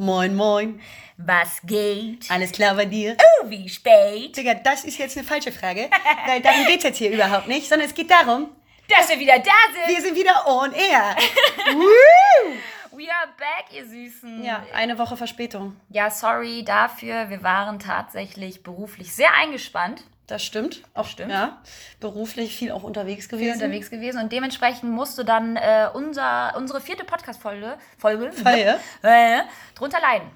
[0.00, 0.80] Moin, moin.
[1.18, 2.30] Was geht?
[2.30, 3.18] Alles klar bei dir?
[3.42, 4.34] Oh, wie spät?
[4.34, 5.90] Digga, das ist jetzt eine falsche Frage,
[6.26, 8.48] weil darum geht's jetzt hier überhaupt nicht, sondern es geht darum,
[8.88, 9.94] Dass wir wieder da sind.
[9.94, 11.14] wir sind wieder on air.
[11.74, 12.54] Woo!
[12.96, 14.42] We are back, ihr Süßen.
[14.42, 15.76] Ja, eine Woche Verspätung.
[15.90, 17.28] Ja, sorry dafür.
[17.28, 20.02] Wir waren tatsächlich beruflich sehr eingespannt.
[20.30, 20.82] Das stimmt.
[20.94, 21.32] Auch stimmt.
[21.32, 21.60] Ja,
[21.98, 23.54] beruflich viel auch unterwegs Viel gewesen.
[23.54, 28.78] unterwegs gewesen und dementsprechend musste dann äh, unser, unsere vierte Podcast-Folge Folge, Folge.
[29.02, 29.40] äh,
[29.74, 30.28] drunter leiden.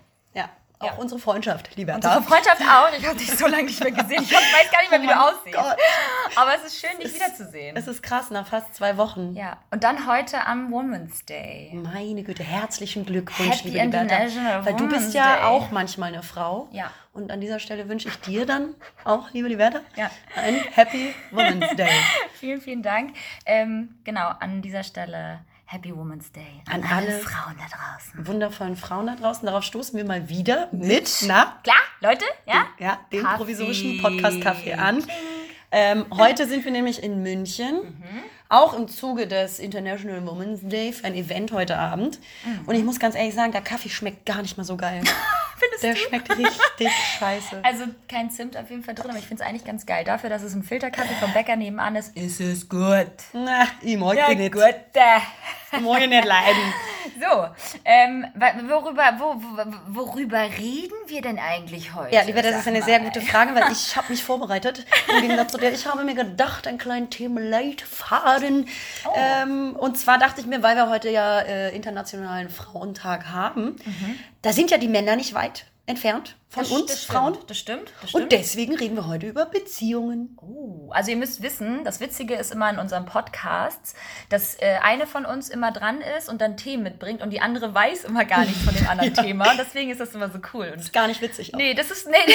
[0.80, 0.92] Auch Ja.
[0.94, 2.88] unsere Freundschaft, lieber Unsere Freundschaft auch.
[2.98, 4.22] Ich habe dich so lange nicht mehr gesehen.
[4.22, 5.56] Ich weiß gar nicht mehr, wie du aussiehst.
[5.56, 5.76] Oh Gott.
[6.36, 7.76] Aber es ist schön, dich wiederzusehen.
[7.76, 9.34] Es ist krass, nach fast zwei Wochen.
[9.36, 11.70] Ja, und dann heute am Women's Day.
[11.74, 14.64] Meine Güte, herzlichen Glückwunsch, Happy liebe Liberta.
[14.64, 15.44] Weil du bist ja Day.
[15.44, 16.68] auch manchmal eine Frau.
[16.72, 16.90] Ja.
[17.12, 20.10] Und an dieser Stelle wünsche ich dir dann auch, liebe Liberta, Ja.
[20.34, 21.88] ein Happy Women's Day.
[22.40, 23.14] Vielen, vielen Dank.
[23.46, 26.60] Ähm, genau, an dieser Stelle Happy Women's Day.
[26.70, 28.26] An alle- Frauen da draußen.
[28.26, 29.46] Wundervollen Frauen da draußen.
[29.46, 32.24] Darauf stoßen wir mal wieder mit, na, Klar, Leute?
[32.46, 32.66] Ja?
[32.78, 33.36] ja, dem Kaffee.
[33.38, 35.04] provisorischen Podcast-Kaffee an.
[35.72, 37.80] Ähm, heute sind wir nämlich in München,
[38.48, 42.20] auch im Zuge des International Women's Day für ein Event heute Abend.
[42.66, 45.02] Und ich muss ganz ehrlich sagen, der Kaffee schmeckt gar nicht mal so geil.
[45.58, 46.00] Findest Der du?
[46.00, 47.60] schmeckt richtig scheiße.
[47.62, 50.04] Also kein Zimt auf jeden Fall drin, aber ich finde es eigentlich ganz geil.
[50.04, 53.06] Dafür, dass es ein Filterkaffee vom Bäcker nebenan ist, ist es gut.
[53.32, 54.52] Na, ich mag Ja, nicht.
[54.52, 54.62] gut.
[55.72, 56.62] Ich mag nicht leiden.
[57.20, 57.46] So,
[57.84, 58.26] ähm,
[58.66, 62.14] worüber, wo, wo, worüber reden wir denn eigentlich heute?
[62.14, 62.84] Ja, lieber, das Sag ist eine mal.
[62.86, 64.84] sehr gute Frage, weil ich habe mich vorbereitet.
[65.14, 68.68] Im Gegensatz zu dir, ich habe mir gedacht, einen kleinen Themenleitfaden.
[69.04, 69.10] Oh.
[69.16, 73.76] Ähm, und zwar dachte ich mir, weil wir heute ja äh, Internationalen Frauentag haben,
[74.42, 75.53] da sind ja die Männer nicht weit
[75.86, 77.34] entfernt von Das- uns das Frauen.
[77.34, 77.92] Stimmt, das stimmt.
[78.00, 78.22] Das stimmt.
[78.24, 80.36] Und deswegen reden wir heute über Beziehungen.
[80.40, 83.94] Oh, also ihr müsst wissen, das Witzige ist immer in unseren Podcasts,
[84.30, 87.74] dass äh, eine von uns immer dran ist und dann Themen mitbringt und die andere
[87.74, 89.50] weiß immer gar nichts von dem anderen Thema.
[89.50, 90.70] Und deswegen ist das immer so cool.
[90.72, 91.52] Und Ist gar nicht witzig.
[91.54, 91.58] Auch.
[91.58, 92.14] nee, das ist nee,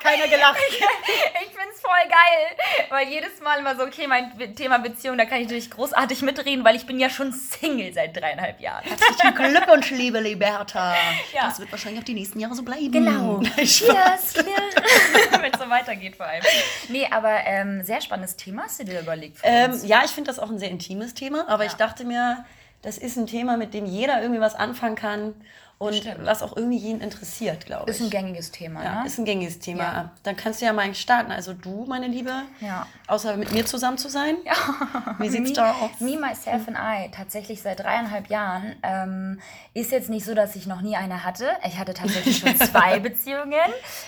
[0.00, 0.58] Keiner gelacht.
[0.68, 5.38] ich find's voll geil, weil jedes Mal immer so okay, mein Thema Beziehung, da kann
[5.38, 8.84] ich natürlich großartig mitreden, weil ich bin ja schon Single seit dreieinhalb Jahren.
[8.84, 10.94] Herzlichen Glückwunsch, liebe Liberta.
[11.32, 11.46] Ja.
[11.46, 12.90] Das wird wahrscheinlich auch die nächsten Jahre so bleiben.
[12.92, 13.40] Genau.
[13.56, 16.42] Yes, Wenn es so weitergeht vor allem.
[16.88, 19.38] Nee, aber ähm, sehr spannendes Thema hast du dir überlegt.
[19.42, 21.70] Ähm, ja, ich finde das auch ein sehr intimes Thema, aber Ja.
[21.70, 22.44] ich dachte mir,
[22.82, 25.34] das ist ein Thema, mit dem jeder irgendwie was anfangen kann
[25.78, 26.24] und Stimmt.
[26.24, 27.96] was auch irgendwie jeden interessiert, glaube ich.
[27.96, 29.06] Ist ein gängiges Thema, ja, ne?
[29.06, 29.82] ist ein gängiges Thema.
[29.82, 30.10] Ja.
[30.22, 31.30] Dann kannst du ja mal starten.
[31.30, 32.86] Also du, meine Liebe, Ja.
[33.08, 34.36] außer mit mir zusammen zu sein.
[34.44, 34.54] Ja.
[35.18, 36.00] Wie sieht's me, da aus?
[36.00, 38.74] Me, myself and I, tatsächlich seit dreieinhalb Jahren.
[38.82, 39.40] Ähm,
[39.74, 41.50] ist jetzt nicht so, dass ich noch nie eine hatte.
[41.66, 43.52] Ich hatte tatsächlich schon zwei Beziehungen.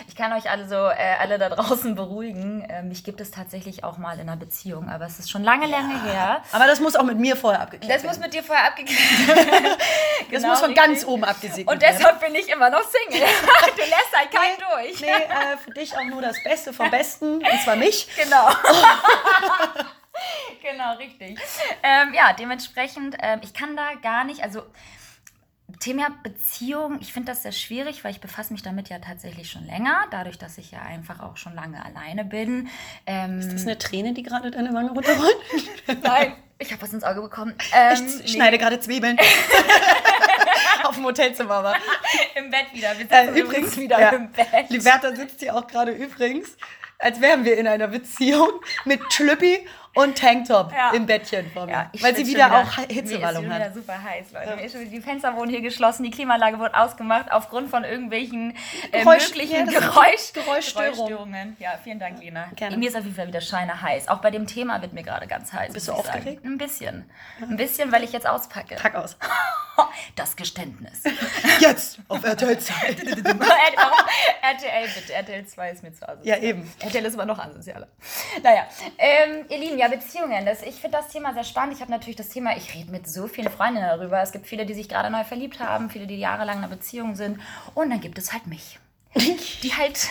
[0.09, 2.63] Ich kann euch alle so, äh, alle da draußen beruhigen.
[2.63, 5.67] Äh, mich gibt es tatsächlich auch mal in einer Beziehung, aber es ist schon lange,
[5.67, 6.41] lange her.
[6.53, 8.23] Aber das muss auch mit mir vorher abgeklärt Das muss werden.
[8.23, 8.99] mit dir vorher abgeklärt
[9.53, 9.67] werden.
[10.31, 10.85] Das Genau, muss von richtig.
[10.87, 11.25] ganz oben
[11.67, 13.21] abgesegnet Und deshalb bin ich immer noch Single.
[13.77, 15.01] du lässt halt keinen durch.
[15.01, 18.09] Nee, äh, für dich auch nur das Beste vom Besten, und zwar mich.
[18.17, 18.49] Genau.
[20.63, 21.39] genau, richtig.
[21.83, 24.63] Ähm, ja, dementsprechend, ähm, ich kann da gar nicht, also
[25.81, 29.67] Thema Beziehung, ich finde das sehr schwierig, weil ich befasse mich damit ja tatsächlich schon
[29.67, 32.69] länger, dadurch, dass ich ja einfach auch schon lange alleine bin.
[33.07, 35.37] Ähm, Ist das eine Träne, die gerade deine Wange runterrollt?
[36.03, 37.55] nein, ich habe was ins Auge bekommen.
[37.75, 39.19] Ähm, Ich nee, schneide gerade Zwiebeln.
[40.89, 41.75] Auf dem Hotelzimmer aber.
[42.35, 42.93] im Bett wieder.
[42.93, 44.71] Äh, übrigens übrigens wieder ja, im Bett.
[44.71, 46.57] Liberta sitzt hier auch gerade übrigens,
[46.99, 48.49] als wären wir in einer Beziehung
[48.87, 50.91] mit Schlüppi und Tanktop Ja.
[50.93, 51.73] im Bettchen vor mir.
[51.73, 53.61] Ja, weil sie wieder, schon auch Mir ist Hitzewallung hat.
[53.61, 54.57] wieder super heiß, Leute.
[54.57, 57.85] Mir ist schon wieder- Die Fenster wurden hier geschlossen, die Klimaanlage wurde ausgemacht aufgrund von
[57.85, 58.57] irgendwelchen
[58.93, 60.93] äh, Geräusch- möglichen ja, Geräusch Geräuschstörung.
[60.95, 61.57] Geräuschstörungen.
[61.59, 62.49] Ja, vielen Dank, Lena.
[62.57, 62.77] Gerne.
[62.77, 64.09] Mir ist auf jeden Fall wieder scheine heiß.
[64.09, 65.73] Auch bei dem Thema wird mir gerade ganz heiß.
[65.73, 66.45] Bist du aufgeregt?
[66.45, 67.11] Ein bisschen.
[67.41, 68.77] Ein bisschen, weil ich jetzt auspacke.
[68.77, 69.17] Pack aus.
[70.17, 71.05] Das Geständnis.
[71.61, 72.99] Jetzt auf RTL Zeit.
[74.43, 75.13] RTL bitte.
[75.13, 76.37] RTL 2 ist mir zu asozial.
[76.37, 76.69] Ja, eben.
[76.81, 77.87] RTL ist immer noch asozialer.
[78.43, 78.67] Naja,
[78.99, 80.45] ähm, ihr Lieben, ja, Beziehungen.
[80.45, 81.75] Das, ich finde das Thema sehr spannend.
[81.75, 84.21] Ich habe natürlich das Thema, ich rede mit so vielen Freundinnen darüber.
[84.21, 87.15] Es gibt viele, die sich gerade neu verliebt haben, viele, die jahrelang in einer Beziehung
[87.15, 87.39] sind.
[87.75, 88.79] Und dann gibt es halt mich,
[89.63, 90.09] die halt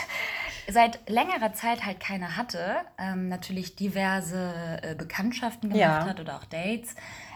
[0.70, 2.76] seit längerer Zeit halt keine hatte.
[2.98, 6.06] Ähm, natürlich diverse äh, Bekanntschaften gemacht Ja.
[6.06, 6.94] hat oder auch Dates.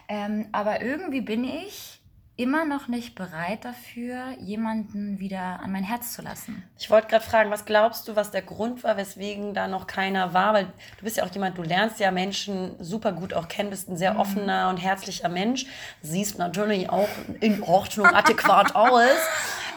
[0.09, 1.92] Ähm, aber irgendwie bin ich
[2.35, 6.63] immer noch nicht bereit dafür, jemanden wieder an mein Herz zu lassen.
[6.79, 10.33] Ich wollte gerade fragen, was glaubst du, was der Grund war, weswegen da noch keiner
[10.33, 10.53] war?
[10.55, 13.87] Weil du bist ja auch jemand, du lernst ja Menschen super gut auch kennen, bist
[13.87, 13.97] ein Mhm.
[13.97, 15.67] sehr offener und herzlicher Mensch,
[16.01, 17.07] siehst natürlich auch
[17.39, 19.09] in Ordnung, adäquat aus.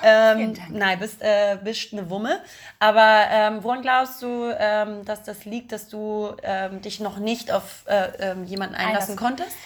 [0.02, 2.40] Ähm, nein, bist, äh, bist eine Wumme.
[2.78, 7.50] Aber ähm, woran glaubst du, ähm, dass das liegt, dass du ähm, dich noch nicht
[7.50, 9.16] auf äh, ähm, jemanden einlassen Einlassen.
[9.16, 9.56] konntest?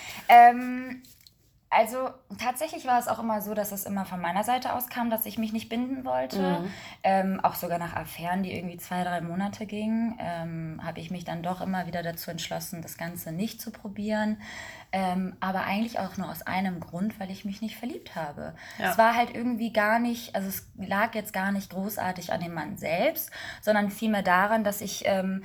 [1.73, 5.09] Also tatsächlich war es auch immer so, dass es immer von meiner Seite aus kam,
[5.09, 6.41] dass ich mich nicht binden wollte.
[6.61, 6.73] Mhm.
[7.05, 11.25] Ähm, auch sogar nach Affären, die irgendwie zwei, drei Monate gingen, ähm, habe ich mich
[11.25, 14.43] dann doch immer wieder dazu entschlossen, das Ganze nicht zu probieren.
[14.91, 18.55] Ähm, aber eigentlich auch nur aus einem Grund, weil ich mich nicht verliebt habe.
[18.81, 18.91] Ja.
[18.91, 22.53] Es war halt irgendwie gar nicht, also es lag jetzt gar nicht großartig an dem
[22.53, 23.31] Mann selbst,
[23.61, 25.45] sondern vielmehr daran, dass ich ähm,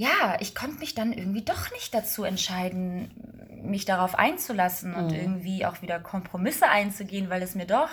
[0.00, 3.10] ja, ich konnte mich dann irgendwie doch nicht dazu entscheiden,
[3.62, 5.14] mich darauf einzulassen und mhm.
[5.14, 7.90] irgendwie auch wieder Kompromisse einzugehen, weil es mir doch,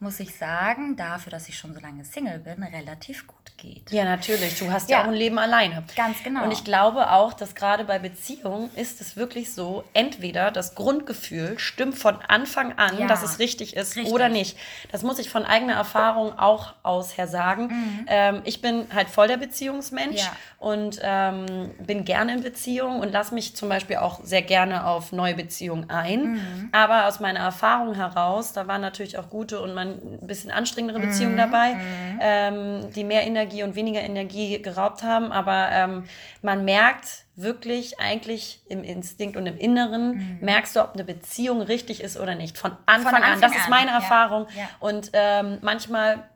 [0.00, 3.90] muss ich sagen, dafür, dass ich schon so lange Single bin, relativ gut geht.
[3.90, 4.58] Ja, natürlich.
[4.58, 5.84] Du hast ja, ja auch ein Leben alleine.
[5.94, 6.44] Ganz genau.
[6.44, 11.58] Und ich glaube auch, dass gerade bei Beziehungen ist es wirklich so, entweder das Grundgefühl
[11.58, 13.06] stimmt von Anfang an, ja.
[13.06, 14.14] dass es richtig ist richtig.
[14.14, 14.56] oder nicht.
[14.90, 17.66] Das muss ich von eigener Erfahrung auch aus her sagen.
[17.66, 18.06] Mhm.
[18.06, 20.32] Ähm, ich bin halt voll der Beziehungsmensch ja.
[20.58, 25.12] und ähm, bin gerne in Beziehungen und lasse mich zum Beispiel auch sehr gerne auf
[25.12, 26.32] neue Beziehungen ein.
[26.32, 26.68] Mhm.
[26.72, 31.00] Aber aus meiner Erfahrung heraus, da waren natürlich auch gute und man ein bisschen anstrengendere
[31.00, 31.38] Beziehungen mhm.
[31.38, 32.18] dabei, mhm.
[32.20, 36.04] ähm, die mehr Energie und weniger Energie geraubt haben, aber ähm,
[36.42, 40.38] man merkt wirklich eigentlich im Instinkt und im Inneren, mhm.
[40.40, 42.58] merkst du, ob eine Beziehung richtig ist oder nicht.
[42.58, 43.40] Von Anfang, Von Anfang an.
[43.40, 43.90] Das ist meine.
[43.90, 44.46] Erfahrung.
[44.54, 44.62] Ja.
[44.62, 44.68] Ja.
[44.78, 46.29] Und ähm, manchmal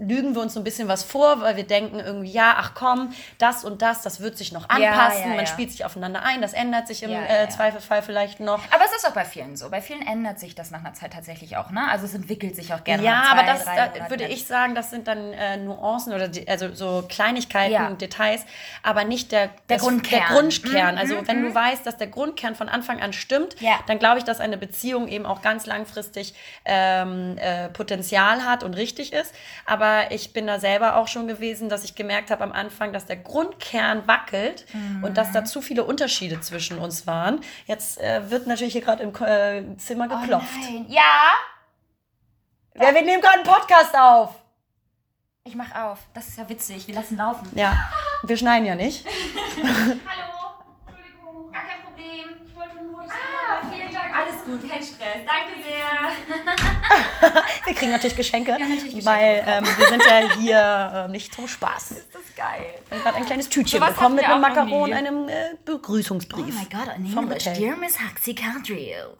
[0.00, 3.12] lügen wir uns so ein bisschen was vor, weil wir denken irgendwie, ja, ach komm,
[3.38, 6.40] das und das, das wird sich noch anpassen, ja, ja, man spielt sich aufeinander ein,
[6.40, 8.60] das ändert sich im äh, Zweifelfall vielleicht noch.
[8.72, 9.68] Aber es ist auch bei vielen so.
[9.68, 11.86] Bei vielen ändert sich das nach einer Zeit tatsächlich auch, ne?
[11.90, 13.02] Also es entwickelt sich auch gerne.
[13.02, 16.48] Ja, zwei, aber das da würde ich sagen, das sind dann äh, Nuancen oder die,
[16.48, 18.46] also so Kleinigkeiten und Details,
[18.82, 20.20] aber nicht der, der das, Grundkern.
[20.20, 20.94] Der Grundkern.
[20.94, 21.54] Mhm, also mhm, wenn du mhm.
[21.54, 23.56] weißt, dass der Grundkern von Anfang an stimmt,
[23.86, 28.74] dann glaube ich, dass eine Beziehung eben auch ganz langfristig ähm, äh, Potenzial hat und
[28.74, 29.34] richtig ist.
[29.66, 33.06] Aber ich bin da selber auch schon gewesen, dass ich gemerkt habe am Anfang, dass
[33.06, 35.04] der Grundkern wackelt mhm.
[35.04, 37.40] und dass da zu viele Unterschiede zwischen uns waren.
[37.66, 40.48] Jetzt äh, wird natürlich hier gerade im äh, Zimmer oh geklopft.
[40.56, 40.86] Oh nein.
[40.88, 41.30] Ja.
[42.74, 44.34] Ja, wir nehmen gerade einen Podcast auf.
[45.44, 45.98] Ich mach auf.
[46.14, 46.86] Das ist ja witzig.
[46.86, 47.48] Wir lassen laufen.
[47.54, 47.90] Ja.
[48.22, 49.04] Wir schneiden ja nicht.
[49.62, 50.39] Hallo.
[54.20, 55.18] Alles gut, kein Stress.
[55.26, 57.32] Danke sehr.
[57.64, 61.48] wir kriegen natürlich Geschenke, ja, natürlich weil ähm, wir sind ja hier äh, nicht zum
[61.48, 61.90] Spaß.
[61.92, 62.74] Ist das geil.
[62.88, 66.46] Wir haben gerade ein kleines Tütchen so bekommen mit einem Makaron und einem äh, Begrüßungsbrief.
[66.48, 67.44] Oh mein Gott, in English.
[67.44, 69.16] Dear Miss Huxley Cadriel.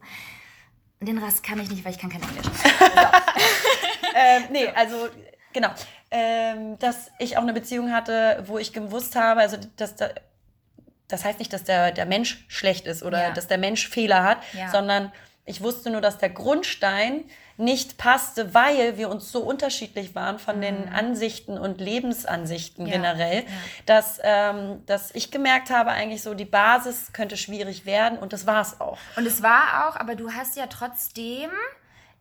[1.00, 2.46] Den Rest kann ich nicht, weil ich kann kein Englisch.
[4.14, 5.08] ähm, nee, also
[5.52, 5.70] genau.
[6.10, 10.10] Ähm, dass ich auch eine Beziehung hatte, wo ich gewusst habe, also dass da
[11.12, 13.30] das heißt nicht, dass der, der Mensch schlecht ist oder ja.
[13.30, 14.70] dass der Mensch Fehler hat, ja.
[14.70, 15.12] sondern
[15.44, 17.24] ich wusste nur, dass der Grundstein
[17.56, 20.62] nicht passte, weil wir uns so unterschiedlich waren von mhm.
[20.62, 22.92] den Ansichten und Lebensansichten ja.
[22.92, 23.44] generell,
[23.86, 28.46] dass, ähm, dass ich gemerkt habe, eigentlich so, die Basis könnte schwierig werden und das
[28.46, 28.98] war es auch.
[29.16, 31.50] Und es war auch, aber du hast ja trotzdem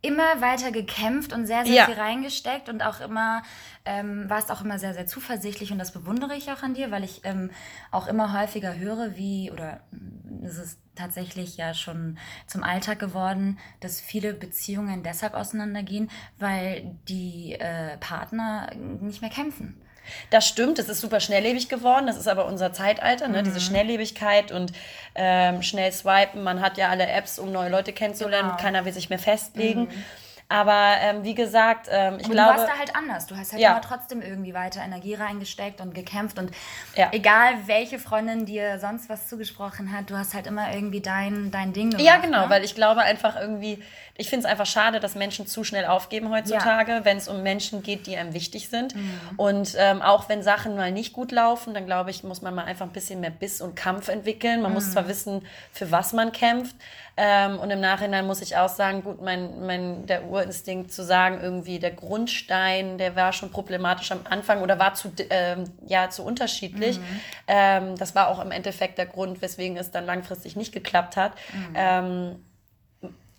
[0.02, 1.86] immer weiter gekämpft und sehr, sehr ja.
[1.86, 3.44] viel reingesteckt und auch immer,
[3.84, 7.04] ähm, warst auch immer sehr, sehr zuversichtlich und das bewundere ich auch an dir, weil
[7.04, 7.52] ich ähm,
[7.92, 12.18] auch immer häufiger höre, wie, oder mm, es ist tatsächlich ja schon
[12.48, 18.72] zum Alltag geworden, dass viele Beziehungen deshalb auseinandergehen, weil die äh, Partner
[19.02, 19.82] nicht mehr kämpfen.
[20.30, 22.08] Das stimmt, es ist super schnelllebig geworden.
[22.08, 23.40] Das ist aber unser Zeitalter, ne?
[23.40, 23.46] Mhm.
[23.46, 24.72] diese Schnelllebigkeit und
[25.16, 26.44] ähm, schnell swipen.
[26.44, 28.50] Man hat ja alle Apps, um neue Leute kennenzulernen.
[28.50, 28.62] Genau.
[28.62, 29.82] Keiner will sich mehr festlegen.
[29.82, 30.04] Mhm.
[30.52, 32.54] Aber ähm, wie gesagt, ähm, ich Aber glaube.
[32.54, 33.28] Du warst da halt anders.
[33.28, 33.70] Du hast halt ja.
[33.70, 36.40] immer trotzdem irgendwie weiter Energie reingesteckt und gekämpft.
[36.40, 36.50] Und
[36.96, 37.10] ja.
[37.12, 41.72] egal welche Freundin dir sonst was zugesprochen hat, du hast halt immer irgendwie dein, dein
[41.72, 42.04] Ding gemacht.
[42.04, 42.50] Ja, genau, ne?
[42.50, 43.84] weil ich glaube einfach irgendwie,
[44.20, 47.06] ich finde es einfach schade, dass Menschen zu schnell aufgeben heutzutage, ja.
[47.06, 48.94] wenn es um Menschen geht, die einem wichtig sind.
[48.94, 49.20] Mhm.
[49.38, 52.66] Und ähm, auch wenn Sachen mal nicht gut laufen, dann glaube ich, muss man mal
[52.66, 54.62] einfach ein bisschen mehr Biss und Kampf entwickeln.
[54.62, 54.76] Man mhm.
[54.76, 56.76] muss zwar wissen, für was man kämpft.
[57.16, 61.40] Ähm, und im Nachhinein muss ich auch sagen, gut, mein, mein, der Urinstinkt zu sagen,
[61.42, 66.24] irgendwie der Grundstein, der war schon problematisch am Anfang oder war zu, ähm, ja, zu
[66.24, 67.00] unterschiedlich.
[67.00, 67.22] Mhm.
[67.48, 71.34] Ähm, das war auch im Endeffekt der Grund, weswegen es dann langfristig nicht geklappt hat.
[71.54, 72.40] Mhm.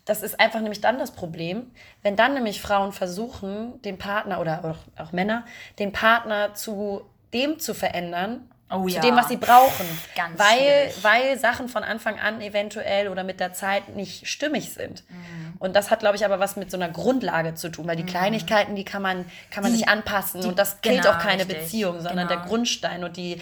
[0.04, 1.70] Das ist einfach nämlich dann das Problem,
[2.02, 5.44] wenn dann nämlich Frauen versuchen, den Partner oder auch, auch Männer,
[5.78, 7.02] den Partner zu
[7.32, 9.00] dem zu verändern, Oh, zu ja.
[9.00, 9.84] dem, was sie brauchen.
[10.14, 15.02] Ganz weil, weil Sachen von Anfang an eventuell oder mit der Zeit nicht stimmig sind.
[15.10, 15.39] Mhm.
[15.60, 18.02] Und das hat, glaube ich, aber was mit so einer Grundlage zu tun, weil die
[18.02, 18.08] mhm.
[18.08, 20.40] Kleinigkeiten, die kann man, kann man die, sich anpassen.
[20.40, 21.58] Die, und das killt genau, auch keine richtig.
[21.58, 22.40] Beziehung, sondern genau.
[22.40, 23.38] der Grundstein und die,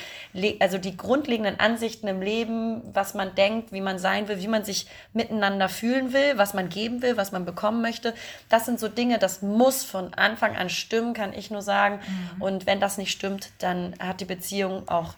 [0.58, 4.64] also die grundlegenden Ansichten im Leben, was man denkt, wie man sein will, wie man
[4.64, 8.12] sich miteinander fühlen will, was man geben will, was man bekommen möchte.
[8.48, 12.00] Das sind so Dinge, das muss von Anfang an stimmen, kann ich nur sagen.
[12.36, 12.42] Mhm.
[12.42, 15.14] Und wenn das nicht stimmt, dann hat die Beziehung auch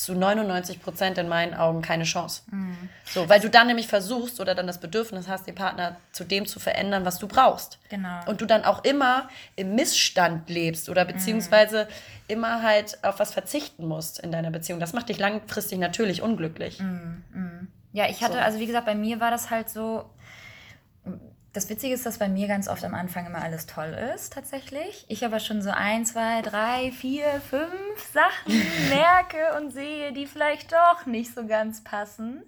[0.00, 2.40] zu 99 Prozent in meinen Augen keine Chance.
[3.04, 6.46] So, weil du dann nämlich versuchst oder dann das Bedürfnis hast, den Partner zu dem
[6.46, 7.78] zu verändern, was du brauchst.
[7.90, 8.20] Genau.
[8.24, 11.86] Und du dann auch immer im Missstand lebst oder beziehungsweise
[12.28, 14.80] immer halt auf was verzichten musst in deiner Beziehung.
[14.80, 16.82] Das macht dich langfristig natürlich unglücklich.
[17.92, 18.38] Ja, ich hatte, So.
[18.38, 20.08] also wie gesagt, bei mir war das halt so.
[21.52, 25.04] Das Witzige ist, dass bei mir ganz oft am Anfang immer alles toll ist, tatsächlich.
[25.08, 30.72] Ich aber schon so ein, zwei, drei, vier, fünf Sachen merke und sehe, die vielleicht
[30.72, 32.44] doch nicht so ganz passen.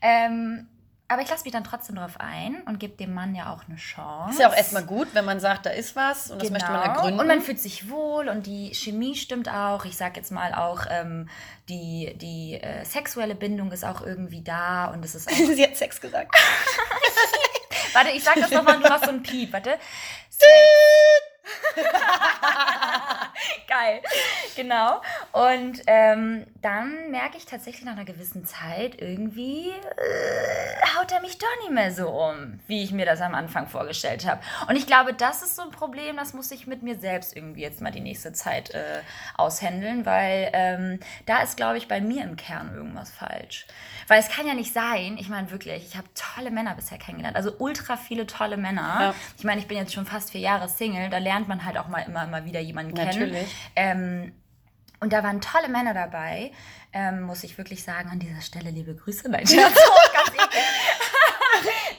[0.00, 0.68] Ähm,
[1.10, 3.76] aber ich lasse mich dann trotzdem drauf ein und gebe dem Mann ja auch eine
[3.76, 4.32] Chance.
[4.32, 6.82] Ist ja auch erstmal gut, wenn man sagt, da ist was und das möchte man
[6.82, 7.12] ergründen.
[7.12, 7.22] Genau.
[7.22, 9.86] Und man fühlt sich wohl und die Chemie stimmt auch.
[9.86, 11.30] Ich sag jetzt mal auch, ähm,
[11.70, 15.76] die, die äh, sexuelle Bindung ist auch irgendwie da und es ist auch Sie hat
[15.76, 16.30] Sex gesagt.
[17.98, 19.70] Warte, ich sag das nochmal und du machst so einen Piep, warte.
[23.68, 24.02] Geil,
[24.54, 25.00] genau.
[25.32, 30.47] Und ähm, dann merke ich tatsächlich nach einer gewissen Zeit, irgendwie äh,
[31.28, 34.40] mich doch nicht mehr so um, wie ich mir das am Anfang vorgestellt habe.
[34.66, 37.60] Und ich glaube, das ist so ein Problem, das muss ich mit mir selbst irgendwie
[37.60, 39.00] jetzt mal die nächste Zeit äh,
[39.36, 43.66] aushändeln, weil ähm, da ist, glaube ich, bei mir im Kern irgendwas falsch.
[44.06, 47.36] Weil es kann ja nicht sein, ich meine wirklich, ich habe tolle Männer bisher kennengelernt,
[47.36, 48.98] also ultra viele tolle Männer.
[49.00, 49.14] Ja.
[49.36, 51.88] Ich meine, ich bin jetzt schon fast vier Jahre Single, da lernt man halt auch
[51.88, 53.08] mal immer, immer wieder jemanden kennen.
[53.08, 53.48] Natürlich.
[53.76, 54.32] Ähm,
[55.00, 56.50] und da waren tolle Männer dabei,
[56.92, 59.28] ähm, muss ich wirklich sagen, an dieser Stelle liebe Grüße.
[59.28, 59.76] Nein, ganz.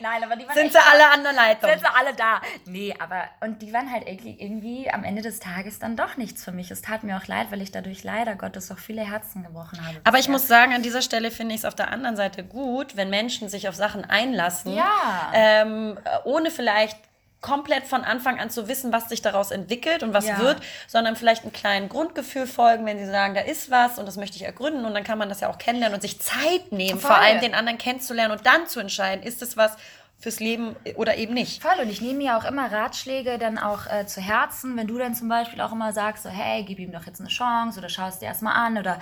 [0.01, 1.69] Nein, aber die waren Sind sie alle an der Leitung?
[1.69, 2.41] sind sie alle da.
[2.65, 6.43] Nee, aber, und die waren halt irgendwie, irgendwie am Ende des Tages dann doch nichts
[6.43, 6.71] für mich.
[6.71, 9.99] Es tat mir auch leid, weil ich dadurch leider Gottes auch viele Herzen gebrochen habe.
[10.03, 12.95] Aber ich muss sagen, an dieser Stelle finde ich es auf der anderen Seite gut,
[12.95, 15.31] wenn Menschen sich auf Sachen einlassen, Ja.
[15.33, 16.97] ähm, ohne vielleicht
[17.41, 20.39] komplett von Anfang an zu wissen, was sich daraus entwickelt und was Ja.
[20.39, 24.17] wird, sondern vielleicht ein kleinen Grundgefühl folgen, wenn sie sagen, da ist was und das
[24.17, 26.99] möchte ich ergründen und dann kann man das ja auch kennenlernen und sich Zeit nehmen,
[26.99, 27.11] Voll.
[27.11, 29.77] vor allem den anderen kennenzulernen und dann zu entscheiden, ist es was
[30.21, 31.61] fürs Leben oder eben nicht.
[31.61, 34.97] Voll, und ich nehme mir auch immer Ratschläge dann auch äh, zu Herzen, wenn du
[34.97, 37.87] dann zum Beispiel auch immer sagst, so, hey, gib ihm doch jetzt eine Chance oder
[37.87, 38.99] schau es dir erstmal an oder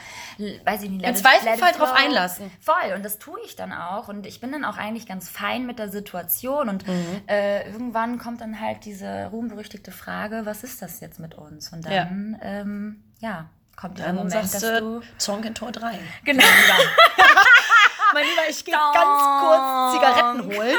[0.64, 1.04] weiß ich nicht.
[1.04, 2.52] Im let it drauf einlassen.
[2.62, 5.66] Voll, und das tue ich dann auch und ich bin dann auch eigentlich ganz fein
[5.66, 7.22] mit der Situation und Mhm.
[7.28, 11.74] äh, irgendwann kommt dann halt diese ruhmberüchtigte Frage, was ist das jetzt mit uns?
[11.74, 15.02] Und dann, ja, ähm, ja kommt Dann Moment, sagst dass du.
[15.18, 15.98] Zonk in Tor 3.
[16.26, 16.44] Genau.
[18.14, 20.78] Mein Lieber, ich gehe ganz kurz Zigaretten holen,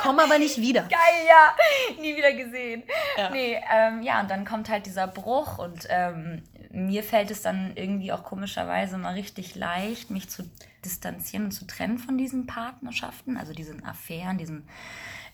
[0.00, 0.82] komme aber nicht wieder.
[0.82, 1.54] Geil, ja.
[2.00, 2.82] Nie wieder gesehen.
[3.16, 3.30] Ja.
[3.30, 7.72] Nee, ähm, ja, und dann kommt halt dieser Bruch und ähm, mir fällt es dann
[7.74, 10.48] irgendwie auch komischerweise mal richtig leicht, mich zu
[10.84, 14.68] distanzieren und zu trennen von diesen Partnerschaften, also diesen Affären, diesen.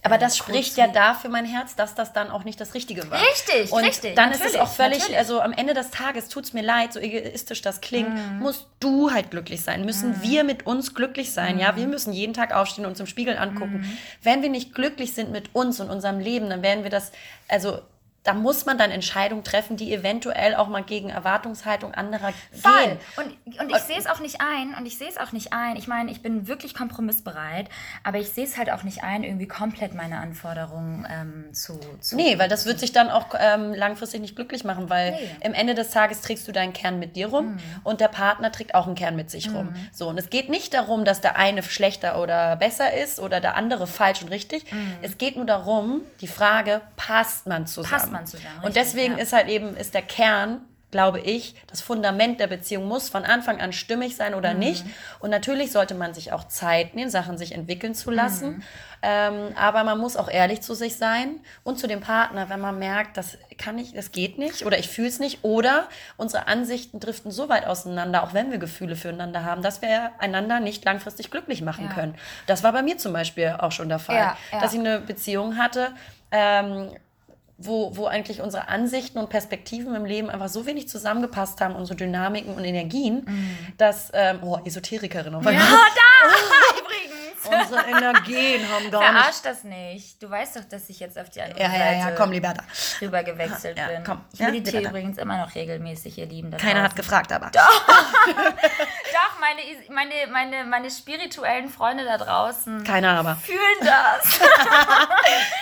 [0.04, 3.08] Aber das spricht ja kurzen- dafür mein Herz, dass das dann auch nicht das Richtige
[3.10, 3.20] war.
[3.20, 5.16] Richtig, und richtig, Dann ist es auch völlig, natürlich.
[5.18, 8.40] also am Ende des Tages tut es mir leid, so egoistisch das klingt, Mhm.
[8.40, 9.84] musst du halt glücklich sein.
[9.84, 11.70] Müssen wir mit uns glücklich sein, ja?
[11.72, 11.76] Mhm.
[11.76, 13.96] Wir müssen jeden Tag aufstehen und uns im Spiegel angucken.
[14.22, 17.12] Wenn wir nicht glücklich sind mit uns und unserem Leben, dann werden wir das,
[17.48, 17.78] also
[18.24, 22.72] da muss man dann Entscheidungen treffen, die eventuell auch mal gegen Erwartungshaltung anderer Voll.
[22.84, 22.98] gehen.
[23.16, 24.74] Und, und ich sehe es auch nicht ein.
[24.78, 25.76] Und ich sehe es auch nicht ein.
[25.76, 27.68] Ich meine, ich bin wirklich kompromissbereit,
[28.04, 32.14] aber ich sehe es halt auch nicht ein, irgendwie komplett meine Anforderungen ähm, zu, zu.
[32.16, 35.18] Nee, weil das wird sich dann auch ähm, langfristig nicht glücklich machen, weil Nee.
[35.40, 38.74] im Ende des Tages trägst du deinen Kern mit dir rum und der Partner trägt
[38.74, 39.74] auch einen Kern mit sich rum.
[39.92, 43.56] So, und es geht nicht darum, dass der eine schlechter oder besser ist oder der
[43.56, 44.64] andere falsch und richtig.
[45.02, 47.90] Es geht nur darum, die Frage, passt man zusammen?
[47.92, 49.22] Passt zusammen, Und deswegen ja.
[49.22, 53.62] ist halt eben, ist der Kern glaube ich, das Fundament der Beziehung muss von Anfang
[53.62, 54.36] an stimmig sein Mhm.
[54.38, 54.84] oder nicht.
[55.20, 58.56] Und natürlich sollte man sich auch Zeit nehmen, Sachen sich entwickeln zu lassen.
[58.56, 58.62] Mhm.
[59.00, 62.78] Ähm, aber man muss auch ehrlich zu sich sein und zu dem Partner, wenn man
[62.78, 65.88] merkt, das kann ich, das geht nicht oder ich fühle es nicht oder
[66.18, 70.60] unsere Ansichten driften so weit auseinander, auch wenn wir Gefühle füreinander haben, dass wir einander
[70.60, 71.94] nicht langfristig glücklich machen Ja.
[71.94, 72.16] können.
[72.46, 74.60] Das war bei mir zum Beispiel auch schon der Fall, Ja, ja.
[74.60, 75.92] dass ich eine Beziehung hatte.
[76.30, 76.90] Ähm,
[77.66, 81.96] wo, wo eigentlich unsere Ansichten und Perspektiven im Leben einfach so wenig zusammengepasst haben, unsere
[81.96, 83.26] Dynamiken und Energien,
[83.78, 86.71] dass, ähm, oh, Esoterikerin Ja, da!
[87.72, 89.20] Unsere Energien haben gar nicht.
[89.20, 90.22] Verarsch das nicht.
[90.22, 92.62] Du weißt doch, dass ich jetzt auf die andere Ja, ja, ja, Seite komm, Liberta.
[93.00, 94.04] rüber gewechselt Ja, bin.
[94.04, 94.24] komm.
[94.32, 94.90] Ich Ja, meditiere Liberta.
[94.90, 96.50] übrigens immer noch regelmäßig, ihr Lieben.
[96.56, 97.50] Keiner hat gefragt, aber.
[97.52, 99.60] Doch, meine,
[99.90, 103.36] meine, meine, meine spirituellen Freunde da draußen Keiner aber.
[103.36, 104.40] fühlen das.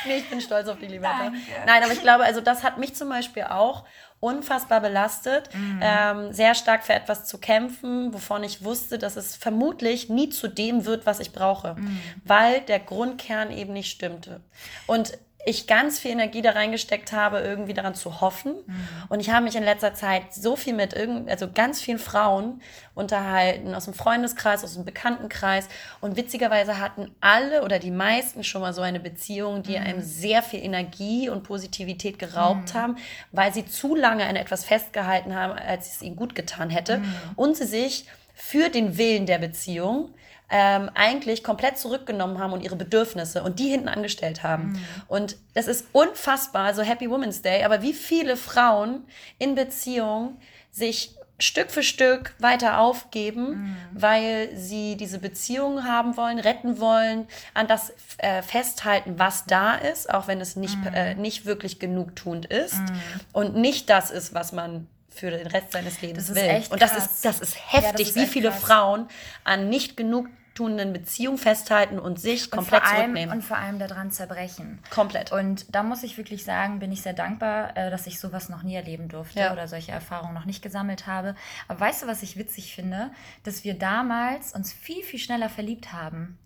[0.07, 1.25] Nee, ich bin stolz auf die Liberta.
[1.25, 1.39] Danke.
[1.67, 3.85] Nein, aber ich glaube, also das hat mich zum Beispiel auch
[4.21, 5.81] unfassbar belastet, Mhm.
[5.83, 10.47] ähm, sehr stark für etwas zu kämpfen, wovon ich wusste, dass es vermutlich nie zu
[10.49, 12.01] dem wird, was ich brauche, Mhm.
[12.25, 14.41] weil der Grundkern eben nicht stimmte.
[14.87, 18.53] Und ich ganz viel Energie da reingesteckt habe, irgendwie daran zu hoffen.
[18.67, 18.89] Mhm.
[19.09, 22.61] Und ich habe mich in letzter Zeit so viel mit irgend, also ganz vielen Frauen
[22.95, 25.69] unterhalten, aus dem Freundeskreis, aus dem Bekanntenkreis.
[26.01, 29.87] Und witzigerweise hatten alle oder die meisten schon mal so eine Beziehung, die mhm.
[29.87, 32.79] einem sehr viel Energie und Positivität geraubt mhm.
[32.79, 32.97] haben,
[33.33, 36.99] weil sie zu lange an etwas festgehalten haben, als es ihnen gut getan hätte.
[36.99, 37.15] Mhm.
[37.37, 40.11] Und sie sich für den Willen der Beziehung
[40.51, 44.73] ähm, eigentlich komplett zurückgenommen haben und ihre Bedürfnisse und die hinten angestellt haben.
[44.73, 44.85] Mhm.
[45.09, 49.05] Und das ist unfassbar, so Happy Women's Day, aber wie viele Frauen
[49.39, 50.39] in Beziehung
[50.71, 53.77] sich Stück für Stück weiter aufgeben, mhm.
[53.93, 60.13] weil sie diese Beziehung haben wollen, retten wollen, an das äh, festhalten, was da ist,
[60.13, 60.93] auch wenn es nicht, mhm.
[60.93, 63.01] äh, nicht wirklich genugtuend ist mhm.
[63.33, 66.63] und nicht das ist, was man für den Rest seines Lebens will.
[66.71, 68.61] Und das ist, das ist heftig, ja, das ist wie viele krass.
[68.61, 69.09] Frauen
[69.45, 73.35] an nicht genug tuenden Beziehung festhalten und sich und komplett allem, zurücknehmen.
[73.35, 74.81] Und vor allem daran zerbrechen.
[74.91, 75.33] Komplett.
[75.33, 78.63] Und da muss ich wirklich sagen, bin ich sehr dankbar, äh, dass ich sowas noch
[78.63, 79.53] nie erleben durfte ja.
[79.53, 81.35] oder solche Erfahrungen noch nicht gesammelt habe.
[81.69, 83.11] Aber weißt du, was ich witzig finde?
[83.45, 86.39] Dass wir damals uns viel, viel schneller verliebt haben.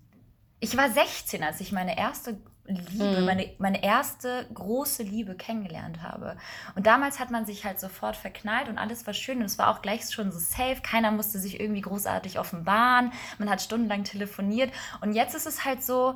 [0.61, 3.27] Ich war 16, als ich meine erste Liebe, mhm.
[3.27, 6.37] meine, meine erste große Liebe kennengelernt habe.
[6.75, 9.69] Und damals hat man sich halt sofort verknallt und alles war schön und es war
[9.69, 10.81] auch gleich schon so safe.
[10.83, 13.13] Keiner musste sich irgendwie großartig offenbaren.
[13.39, 16.15] Man hat stundenlang telefoniert und jetzt ist es halt so,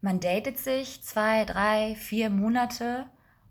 [0.00, 3.06] man datet sich zwei, drei, vier Monate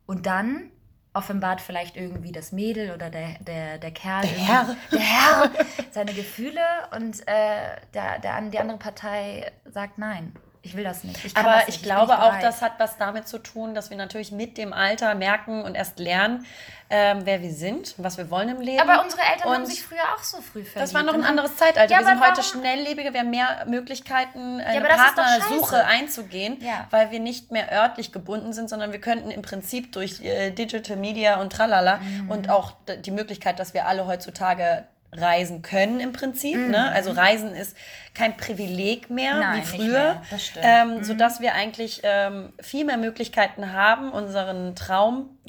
[0.05, 0.72] und dann
[1.13, 4.75] offenbart vielleicht irgendwie das Mädel oder der, der, der Kerl, der Herr.
[4.91, 5.51] der Herr
[5.91, 6.62] seine Gefühle
[6.96, 11.24] und äh, der, der, die andere Partei sagt nein ich will das nicht.
[11.24, 14.32] Ich Aber ich glaube ich auch, das hat was damit zu tun, dass wir natürlich
[14.32, 16.46] mit dem Alter merken und erst lernen,
[16.90, 18.80] ähm, wer wir sind, was wir wollen im Leben.
[18.80, 20.78] Aber unsere Eltern und haben sich früher auch so früh verliebt.
[20.78, 21.92] Das war noch ein anderes Zeitalter.
[21.94, 26.88] Ja, wir sind heute schnelllebiger, wir haben mehr Möglichkeiten, eine ja, Partnersuche einzugehen, ja.
[26.92, 30.98] weil wir nicht mehr örtlich gebunden sind, sondern wir könnten im Prinzip durch äh, Digital
[30.98, 32.32] Media und tralala mhm.
[32.32, 32.74] und auch
[33.06, 36.56] die Möglichkeit, dass wir alle heutzutage reisen können im Prinzip.
[36.56, 36.66] Ne?
[36.66, 36.72] Mhm.
[36.72, 36.92] Ne?
[36.92, 37.76] Also Reisen ist
[38.14, 40.22] kein Privileg mehr Nein, wie früher,
[40.62, 41.04] ähm, mhm.
[41.04, 44.76] sodass wir eigentlich ähm, viel mehr Möglichkeiten haben, unseren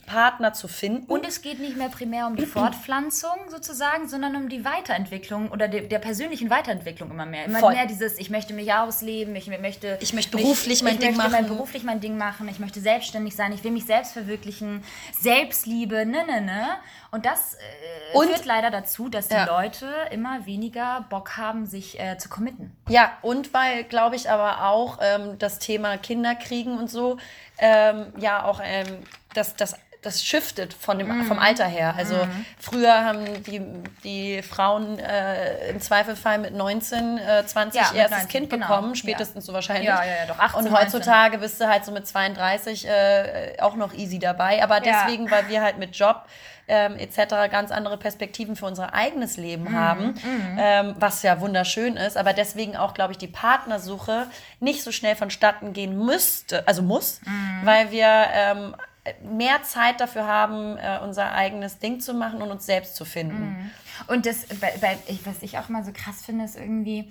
[0.08, 1.10] Traumpartner zu finden.
[1.10, 5.68] Und es geht nicht mehr primär um die Fortpflanzung sozusagen, sondern um die Weiterentwicklung oder
[5.68, 7.44] de der persönlichen Weiterentwicklung immer mehr.
[7.44, 7.74] Immer Voll.
[7.74, 11.16] mehr dieses, ich möchte mich ausleben, ich möchte, ich möchte beruflich mich, mein ich Ding
[11.16, 11.32] möchte machen.
[11.32, 14.82] Mein beruflich mein Ding machen, ich möchte selbstständig sein, ich will mich selbst verwirklichen,
[15.18, 16.68] Selbstliebe, ne, ne, ne.
[17.10, 19.46] Und das äh, und, führt leider dazu, dass die ja.
[19.46, 22.76] Leute immer weniger Bock haben, sich äh, zu committen.
[22.88, 27.16] Ja, und weil, glaube ich, aber auch ähm, das Thema Kinderkriegen und so,
[27.58, 28.86] ähm, ja, auch ähm,
[29.32, 31.24] das, das das shiftet von dem, mm.
[31.24, 31.94] vom Alter her.
[31.96, 32.46] Also mm.
[32.58, 33.60] früher haben die,
[34.04, 38.68] die Frauen äh, im Zweifelfall mit 19, äh, 20 ja, erstes 19, Kind genau.
[38.68, 39.46] bekommen, spätestens ja.
[39.48, 39.88] so wahrscheinlich.
[39.88, 41.40] Ja, ja, ja, doch 18, Und heutzutage 19.
[41.40, 44.62] bist du halt so mit 32 äh, auch noch easy dabei.
[44.62, 46.26] Aber deswegen, weil wir halt mit Job
[46.68, 47.50] ähm, etc.
[47.50, 49.74] ganz andere Perspektiven für unser eigenes Leben mm.
[49.74, 50.58] haben, mhm.
[50.58, 52.16] ähm, was ja wunderschön ist.
[52.16, 54.26] Aber deswegen auch, glaube ich, die Partnersuche
[54.60, 57.60] nicht so schnell vonstatten gehen müsste, also muss, mhm.
[57.64, 58.76] weil wir ähm,
[59.22, 63.50] mehr Zeit dafür haben, äh, unser eigenes Ding zu machen und uns selbst zu finden.
[63.50, 63.70] Mhm.
[64.06, 67.10] Und das, bei, bei, was ich auch mal so krass finde, ist irgendwie,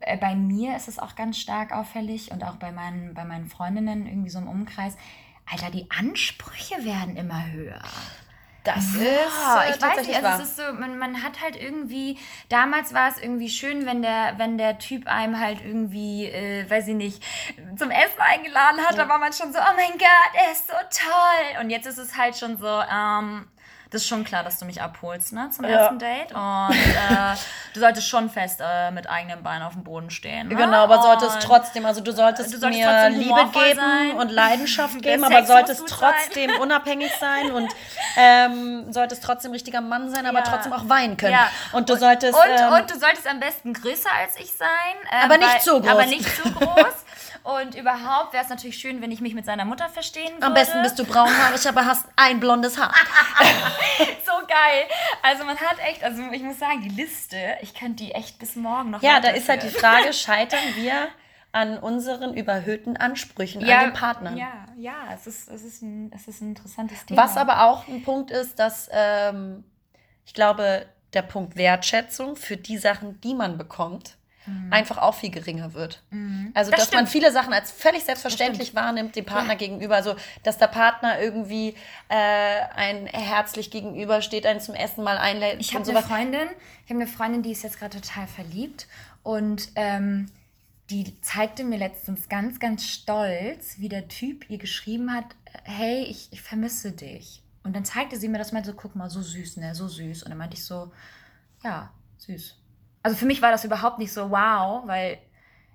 [0.00, 3.46] äh, bei mir ist es auch ganz stark auffällig und auch bei meinen, bei meinen
[3.46, 4.96] Freundinnen irgendwie so im Umkreis.
[5.50, 7.82] Alter, die Ansprüche werden immer höher.
[8.64, 11.54] Das ja, ist äh, ich weiß nicht, also es ist so, man, man hat halt
[11.54, 16.68] irgendwie, damals war es irgendwie schön, wenn der, wenn der Typ einem halt irgendwie, äh,
[16.68, 17.22] weiß ich nicht,
[17.76, 19.04] zum Essen eingeladen hat, ja.
[19.04, 21.62] da war man schon so, oh mein Gott, er ist so toll.
[21.62, 23.46] Und jetzt ist es halt schon so, ähm,
[23.94, 25.70] das ist schon klar, dass du mich abholst, ne, zum ja.
[25.70, 26.32] ersten Date.
[26.34, 27.36] Und äh,
[27.72, 30.48] du solltest schon fest äh, mit eigenem Bein auf dem Boden stehen.
[30.48, 30.56] Ne?
[30.56, 34.16] Genau, aber solltest trotzdem, also du solltest, du solltest mir Liebe geben sein.
[34.16, 36.60] und Leidenschaft geben, aber solltest trotzdem sein.
[36.60, 37.72] unabhängig sein und
[38.16, 40.44] ähm, solltest trotzdem richtiger Mann sein, aber ja.
[40.44, 41.32] trotzdem auch weinen können.
[41.32, 41.48] Ja.
[41.72, 42.34] Und du und, solltest.
[42.34, 44.68] Und, ähm, und, du solltest am besten größer als ich sein.
[45.12, 45.90] Ähm, aber nicht weil, zu groß.
[45.90, 47.03] Aber nicht zu groß.
[47.44, 50.46] Und überhaupt wäre es natürlich schön, wenn ich mich mit seiner Mutter verstehen würde.
[50.46, 52.90] Am besten bist du braunhaarig, aber hast ein blondes Haar.
[54.24, 54.84] so geil.
[55.22, 58.56] Also man hat echt, also ich muss sagen, die Liste, ich könnte die echt bis
[58.56, 61.08] morgen noch Ja, da ist halt die Frage, scheitern wir
[61.52, 64.34] an unseren überhöhten Ansprüchen ja, an den Partner.
[64.34, 67.22] Ja, ja, es ist, es, ist ein, es ist ein interessantes Thema.
[67.22, 69.64] Was aber auch ein Punkt ist, dass ähm,
[70.24, 74.72] ich glaube, der Punkt Wertschätzung für die Sachen, die man bekommt, mhm.
[74.72, 76.02] einfach auch viel geringer wird.
[76.10, 76.50] Mhm.
[76.54, 77.02] Also, das dass stimmt.
[77.02, 79.58] man viele Sachen als völlig selbstverständlich wahrnimmt dem Partner ja.
[79.58, 79.96] gegenüber.
[79.96, 81.74] Also, dass der Partner irgendwie
[82.08, 85.60] äh, ein herzlich gegenübersteht, einen zum Essen mal einlädt.
[85.60, 86.48] Ich habe eine Freundin,
[86.84, 88.86] ich habe eine Freundin, die ist jetzt gerade total verliebt
[89.22, 90.26] und ähm,
[90.90, 95.24] die zeigte mir letztens ganz, ganz stolz, wie der Typ ihr geschrieben hat,
[95.64, 97.42] hey, ich, ich vermisse dich.
[97.62, 100.22] Und dann zeigte sie mir das mal so, guck mal, so süß, ne, so süß.
[100.22, 100.92] Und dann meinte ich so,
[101.62, 102.56] ja, süß.
[103.04, 105.18] Also für mich war das überhaupt nicht so wow, weil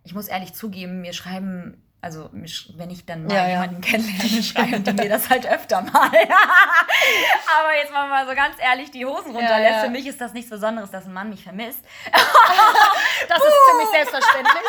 [0.04, 3.90] ich muss ehrlich zugeben, mir schreiben also wenn ich dann mal ja, jemanden ja.
[3.90, 6.10] kennenlerne, schreiben die mir das halt öfter mal.
[6.14, 9.76] Aber jetzt mal, mal so ganz ehrlich die Hosen runterlässt.
[9.76, 9.84] Ja.
[9.84, 11.84] Für mich ist das nichts Besonderes, dass ein Mann mich vermisst.
[12.12, 14.64] das ist ziemlich selbstverständlich.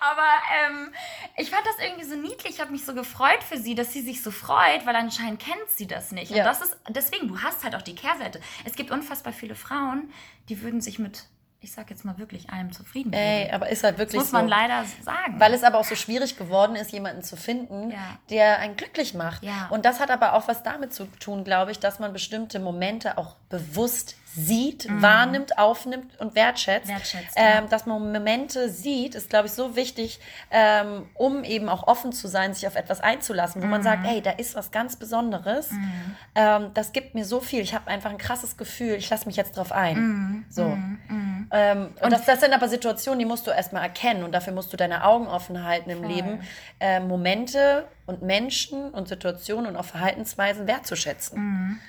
[0.00, 0.28] Aber
[0.66, 0.92] ähm,
[1.36, 2.56] ich fand das irgendwie so niedlich.
[2.56, 5.70] Ich habe mich so gefreut für sie, dass sie sich so freut, weil anscheinend kennt
[5.70, 6.30] sie das nicht.
[6.30, 8.38] Und das ist deswegen, du hast halt auch die Kehrseite.
[8.66, 10.12] Es gibt unfassbar viele Frauen,
[10.50, 11.24] die würden sich mit
[11.64, 13.18] ich sag jetzt mal wirklich allem zufrieden bin.
[13.18, 15.40] Ey, aber ist halt wirklich das muss man leider sagen.
[15.40, 18.18] Weil es aber auch so schwierig geworden ist, jemanden zu finden, ja.
[18.30, 19.42] der einen glücklich macht.
[19.42, 19.68] Ja.
[19.70, 23.18] Und das hat aber auch was damit zu tun, glaube ich, dass man bestimmte Momente
[23.18, 25.00] auch bewusst sieht, mhm.
[25.00, 26.88] wahrnimmt, aufnimmt und wertschätzt.
[26.88, 30.18] wertschätzt ähm, dass man Momente sieht, ist, glaube ich, so wichtig,
[30.50, 33.70] ähm, um eben auch offen zu sein, sich auf etwas einzulassen, wo mhm.
[33.70, 35.70] man sagt, hey, da ist was ganz Besonderes.
[35.70, 36.16] Mhm.
[36.34, 37.60] Ähm, das gibt mir so viel.
[37.60, 38.94] Ich habe einfach ein krasses Gefühl.
[38.94, 39.96] Ich lasse mich jetzt drauf ein.
[39.96, 40.44] Mhm.
[40.48, 40.64] So.
[40.64, 40.98] Mhm.
[41.08, 41.48] Mhm.
[41.52, 44.52] Ähm, und, und das, das, sind aber Situationen, die musst du erstmal erkennen und dafür
[44.52, 46.08] musst du deine Augen offen halten im Voll.
[46.08, 46.42] Leben,
[46.80, 51.80] äh, Momente und Menschen und Situationen und auch Verhaltensweisen wertzuschätzen.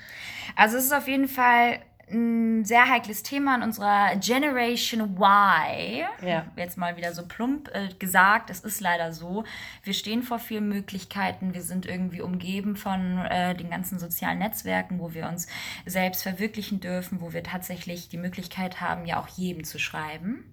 [0.54, 6.06] Also es ist auf jeden Fall ein sehr heikles Thema in unserer Generation Y.
[6.24, 6.46] Ja.
[6.56, 9.44] Jetzt mal wieder so plump äh, gesagt, es ist leider so.
[9.82, 11.54] Wir stehen vor vielen Möglichkeiten.
[11.54, 15.48] Wir sind irgendwie umgeben von äh, den ganzen sozialen Netzwerken, wo wir uns
[15.84, 20.44] selbst verwirklichen dürfen, wo wir tatsächlich die Möglichkeit haben, ja auch jedem zu schreiben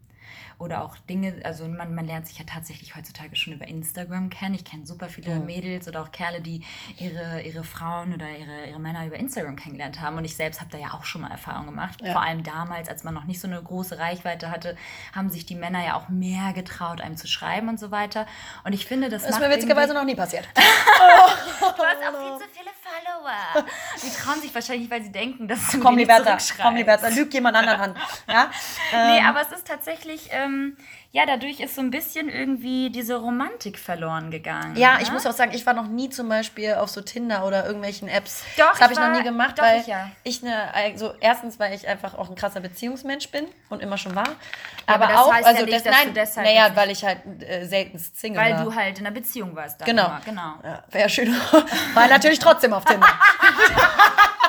[0.60, 4.56] oder auch Dinge, also man, man lernt sich ja tatsächlich heutzutage schon über Instagram kennen.
[4.56, 5.46] Ich kenne super viele mhm.
[5.46, 6.64] Mädels oder auch Kerle, die
[6.98, 10.18] ihre, ihre Frauen oder ihre, ihre Männer über Instagram kennengelernt haben.
[10.18, 12.02] Und ich selbst habe da ja auch schon mal Erfahrung gemacht.
[12.02, 12.14] Ja.
[12.14, 14.78] Vor allem damals, als man noch nicht so eine große Reichweite hatte,
[15.14, 18.26] haben sich die Männer ja auch mehr getraut, einem zu schreiben und so weiter.
[18.64, 20.48] Und ich finde, das, das ist mir witzigerweise noch nie passiert.
[20.56, 23.66] oh, du hast auch viel zu viele Follower.
[24.02, 27.56] Die trauen sich wahrscheinlich, weil sie denken, dass du komm, Liberta, komm, Liberta, lüg jemand
[27.56, 27.96] anderen an.
[28.28, 28.52] Ja?
[28.92, 29.26] nee, ähm.
[29.26, 30.78] aber es ist tatsächlich, ähm,
[31.12, 34.76] ja, dadurch ist so ein bisschen irgendwie diese Romantik verloren gegangen.
[34.76, 35.04] Ja, ne?
[35.04, 38.08] ich muss auch sagen, ich war noch nie zum Beispiel auf so Tinder oder irgendwelchen
[38.08, 38.44] Apps.
[38.58, 40.10] Doch, das habe ich, noch nie gemacht, doch, weil ich, ja.
[40.24, 44.16] ich eine, also erstens, weil ich einfach auch ein krasser Beziehungsmensch bin und immer schon
[44.16, 44.28] war.
[44.28, 47.66] Ja, aber, aber auch, also ja nicht, das, nein, deshalb naja, weil ich halt äh,
[47.66, 48.60] selten Single weil war.
[48.60, 49.82] Weil du halt in einer Beziehung warst.
[49.82, 50.06] Dann genau.
[50.06, 50.22] Immer.
[50.26, 50.54] genau.
[50.64, 51.32] Ja, Wäre schön.
[51.94, 53.08] war natürlich trotzdem auf Tinder.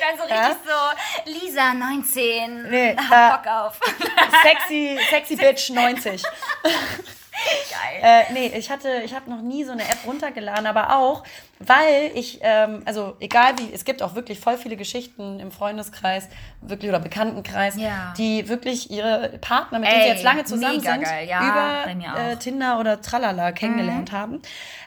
[0.00, 3.80] Dann so richtig so, Lisa, 19, nee, hab Bock auf.
[4.42, 6.22] sexy, sexy Bitch, 90.
[6.62, 8.00] Geil.
[8.02, 11.22] Äh, nee, ich hatte, ich habe noch nie so eine App runtergeladen, aber auch,
[11.62, 16.26] weil ich, ähm, also egal wie, es gibt auch wirklich voll viele Geschichten im Freundeskreis,
[16.62, 18.14] wirklich oder Bekanntenkreis, ja.
[18.16, 22.80] die wirklich ihre Partner, mit denen sie jetzt lange zusammen sind, ja, über äh, Tinder
[22.80, 24.16] oder Tralala kennengelernt mhm.
[24.16, 24.42] haben.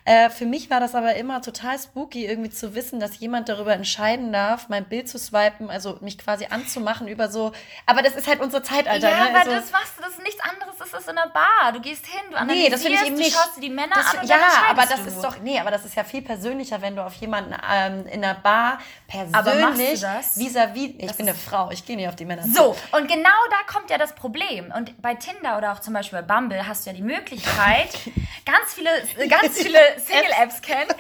[0.05, 3.73] Äh, für mich war das aber immer total spooky, irgendwie zu wissen, dass jemand darüber
[3.73, 7.53] entscheiden darf, mein Bild zu swipen, also mich quasi anzumachen über so.
[7.85, 9.09] Aber das ist halt unser Zeitalter.
[9.09, 9.29] Ja, ne?
[9.29, 11.71] aber also, das machst du, das ist nichts anderes, das ist in der Bar.
[11.71, 13.33] Du gehst hin, du analysierst, nee, das finde ich eben nicht.
[13.33, 14.37] du schaust dir die Männer das, an Ja,
[14.69, 17.55] aber das ist doch, nee, aber das ist ja viel persönlicher, wenn du auf jemanden
[17.71, 20.01] ähm, in der Bar persönlich
[20.35, 23.29] vis-à-vis, ich das bin eine Frau, ich gehe nicht auf die Männer So, und genau
[23.49, 24.71] da kommt ja das Problem.
[24.75, 27.89] Und bei Tinder oder auch zum Beispiel bei Bumble hast du ja die Möglichkeit,
[28.45, 28.89] ganz viele,
[29.27, 30.91] ganz viele Single-Apps kennen,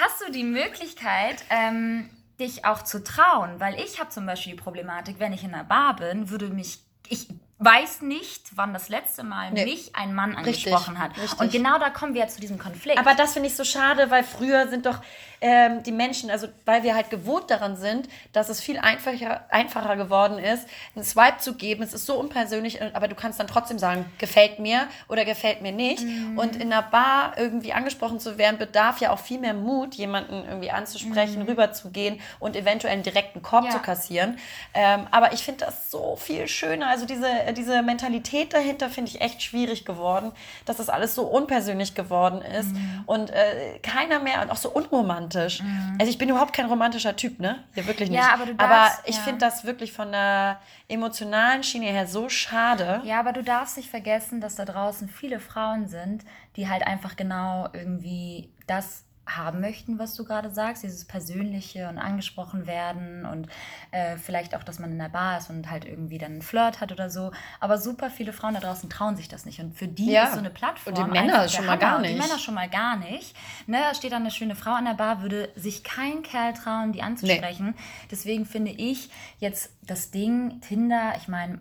[0.00, 3.60] hast du die Möglichkeit, ähm, dich auch zu trauen.
[3.60, 6.80] Weil ich habe zum Beispiel die Problematik, wenn ich in einer Bar bin, würde mich,
[7.08, 9.64] ich weiß nicht, wann das letzte Mal nee.
[9.64, 11.18] mich ein Mann angesprochen richtig, hat.
[11.18, 11.40] Richtig.
[11.40, 12.98] Und genau da kommen wir ja zu diesem Konflikt.
[12.98, 15.00] Aber das finde ich so schade, weil früher sind doch
[15.40, 19.96] ähm, die Menschen, also weil wir halt gewohnt daran sind, dass es viel einfacher, einfacher
[19.96, 21.82] geworden ist, einen Swipe zu geben.
[21.82, 25.62] Es ist so unpersönlich, äh, aber du kannst dann trotzdem sagen, gefällt mir oder gefällt
[25.62, 26.04] mir nicht.
[26.04, 26.38] Mhm.
[26.38, 30.44] Und in einer Bar irgendwie angesprochen zu werden, bedarf ja auch viel mehr Mut, jemanden
[30.44, 31.48] irgendwie anzusprechen, mhm.
[31.48, 33.70] rüberzugehen und eventuell einen direkten Korb ja.
[33.70, 34.38] zu kassieren.
[34.74, 36.88] Ähm, aber ich finde das so viel schöner.
[36.88, 40.32] Also diese, diese Mentalität dahinter finde ich echt schwierig geworden,
[40.64, 43.02] dass das alles so unpersönlich geworden ist mhm.
[43.06, 45.62] und äh, keiner mehr und auch so unromantisch romantisch.
[45.62, 45.96] Mhm.
[45.98, 47.64] Also ich bin überhaupt kein romantischer Typ, ne?
[47.74, 48.18] Ja, wirklich nicht.
[48.18, 49.22] Ja, aber du darfst, aber ich ja.
[49.22, 53.00] finde das wirklich von der emotionalen Schiene her so schade.
[53.04, 56.24] Ja, aber du darfst nicht vergessen, dass da draußen viele Frauen sind,
[56.56, 59.04] die halt einfach genau irgendwie das
[59.36, 63.48] haben möchten, was du gerade sagst, dieses Persönliche und angesprochen werden und
[63.90, 66.80] äh, vielleicht auch, dass man in der Bar ist und halt irgendwie dann einen Flirt
[66.80, 67.30] hat oder so.
[67.60, 69.60] Aber super viele Frauen da draußen trauen sich das nicht.
[69.60, 70.24] Und für die ja.
[70.24, 70.94] ist so eine Plattform.
[70.94, 72.14] Und die Männer schon mal gar nicht.
[72.14, 73.36] Die Männer schon mal gar nicht.
[73.66, 76.92] Ne, da steht dann eine schöne Frau an der Bar, würde sich kein Kerl trauen,
[76.92, 77.66] die anzusprechen.
[77.76, 78.06] Nee.
[78.10, 81.60] Deswegen finde ich jetzt das Ding Tinder, ich meine,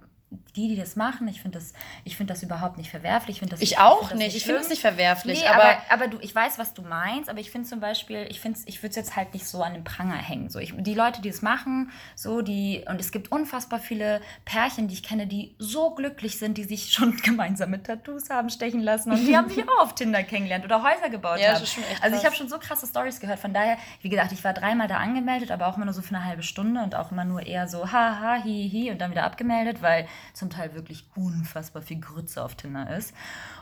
[0.58, 1.72] die, die das machen, ich finde das,
[2.04, 3.42] ich find das überhaupt nicht verwerflich.
[3.42, 4.36] Ich, das, ich auch find nicht.
[4.36, 5.42] Ich finde es nicht verwerflich.
[5.42, 8.28] Nee, aber, aber, aber, du, ich weiß, was du meinst, aber ich finde zum Beispiel,
[8.30, 10.50] ich, ich würde es jetzt halt nicht so an den Pranger hängen.
[10.50, 14.88] So, ich, die Leute, die es machen, so die, und es gibt unfassbar viele Pärchen,
[14.88, 18.82] die ich kenne, die so glücklich sind, die sich schon gemeinsam mit Tattoos haben stechen
[18.82, 21.54] lassen und die haben sich auch auf Tinder kennengelernt oder Häuser gebaut ja, haben.
[21.54, 23.40] Das ist schon echt also ich habe schon so krasse Stories gehört.
[23.40, 26.16] Von daher, wie gesagt, ich war dreimal da angemeldet, aber auch immer nur so für
[26.16, 29.12] eine halbe Stunde und auch immer nur eher so ha, ha, hi, hi und dann
[29.12, 33.14] wieder abgemeldet, weil zum Teil wirklich unfassbar viel Grütze auf Tinder ist.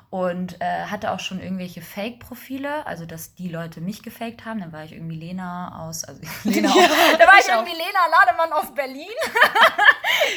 [0.09, 4.59] Und äh, hatte auch schon irgendwelche Fake-Profile, also dass die Leute mich gefaked haben.
[4.59, 7.73] Dann war ich irgendwie Lena aus, also Lena ja, auch, da war ich, ich irgendwie
[7.73, 9.07] Lena Lademann aus Berlin.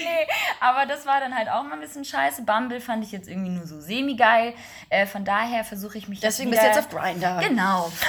[0.03, 0.27] nee,
[0.61, 2.43] aber das war dann halt auch mal ein bisschen scheiße.
[2.43, 4.55] Bumble fand ich jetzt irgendwie nur so semi-geil.
[4.89, 7.41] Äh, von daher versuche ich mich Deswegen bist du jetzt auf Grindr.
[7.47, 7.93] Genau.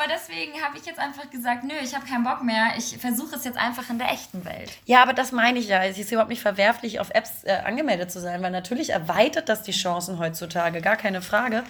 [0.00, 2.72] aber deswegen habe ich jetzt einfach gesagt, nö, ich habe keinen Bock mehr.
[2.76, 4.70] Ich versuche es jetzt einfach in der echten Welt.
[4.86, 5.82] Ja, aber das meine ich ja.
[5.84, 9.62] Es ist überhaupt nicht verwerflich, auf Apps äh, angemeldet zu sein, weil natürlich erweitert das
[9.62, 11.64] die Chancen heutzutage, gar keine Frage.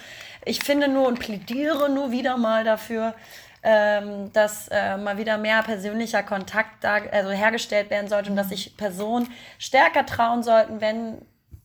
[0.44, 3.14] Ich finde nur und plädiere nur wieder mal dafür,
[3.62, 8.48] ähm, dass äh, mal wieder mehr persönlicher Kontakt da, also hergestellt werden sollte und dass
[8.48, 11.18] sich Personen stärker trauen sollten, wenn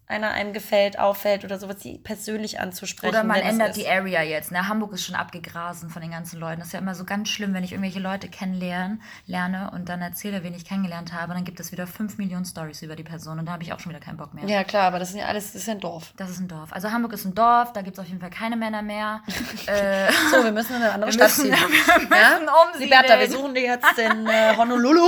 [0.08, 3.10] einer einem gefällt, auffällt oder sowas, sie persönlich anzusprechen.
[3.10, 4.52] Oder man ändert die Area jetzt.
[4.52, 4.68] Ne?
[4.68, 6.60] Hamburg ist schon abgegrasen von den ganzen Leuten.
[6.60, 10.02] Das ist ja immer so ganz schlimm, wenn ich irgendwelche Leute kennenlerne lerne und dann
[10.02, 13.40] erzähle, wen ich kennengelernt habe, dann gibt es wieder fünf Millionen Stories über die Person
[13.40, 14.46] und da habe ich auch schon wieder keinen Bock mehr.
[14.46, 16.14] Ja, klar, aber das ist ja alles, das ist ja ein Dorf.
[16.18, 16.72] Das ist ein Dorf.
[16.72, 19.22] Also Hamburg ist ein Dorf, da gibt es auf jeden Fall keine Männer mehr.
[19.68, 21.52] äh, so, wir müssen in eine andere Stadt ziehen.
[21.52, 22.38] Wir müssen ja?
[22.38, 22.80] umsiedeln.
[22.80, 25.08] Liberta, wir suchen dir jetzt in äh, Honolulu.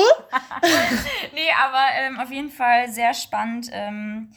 [1.34, 3.68] nee, aber ähm, auf jeden Fall sehr spannend.
[3.72, 4.32] Ähm,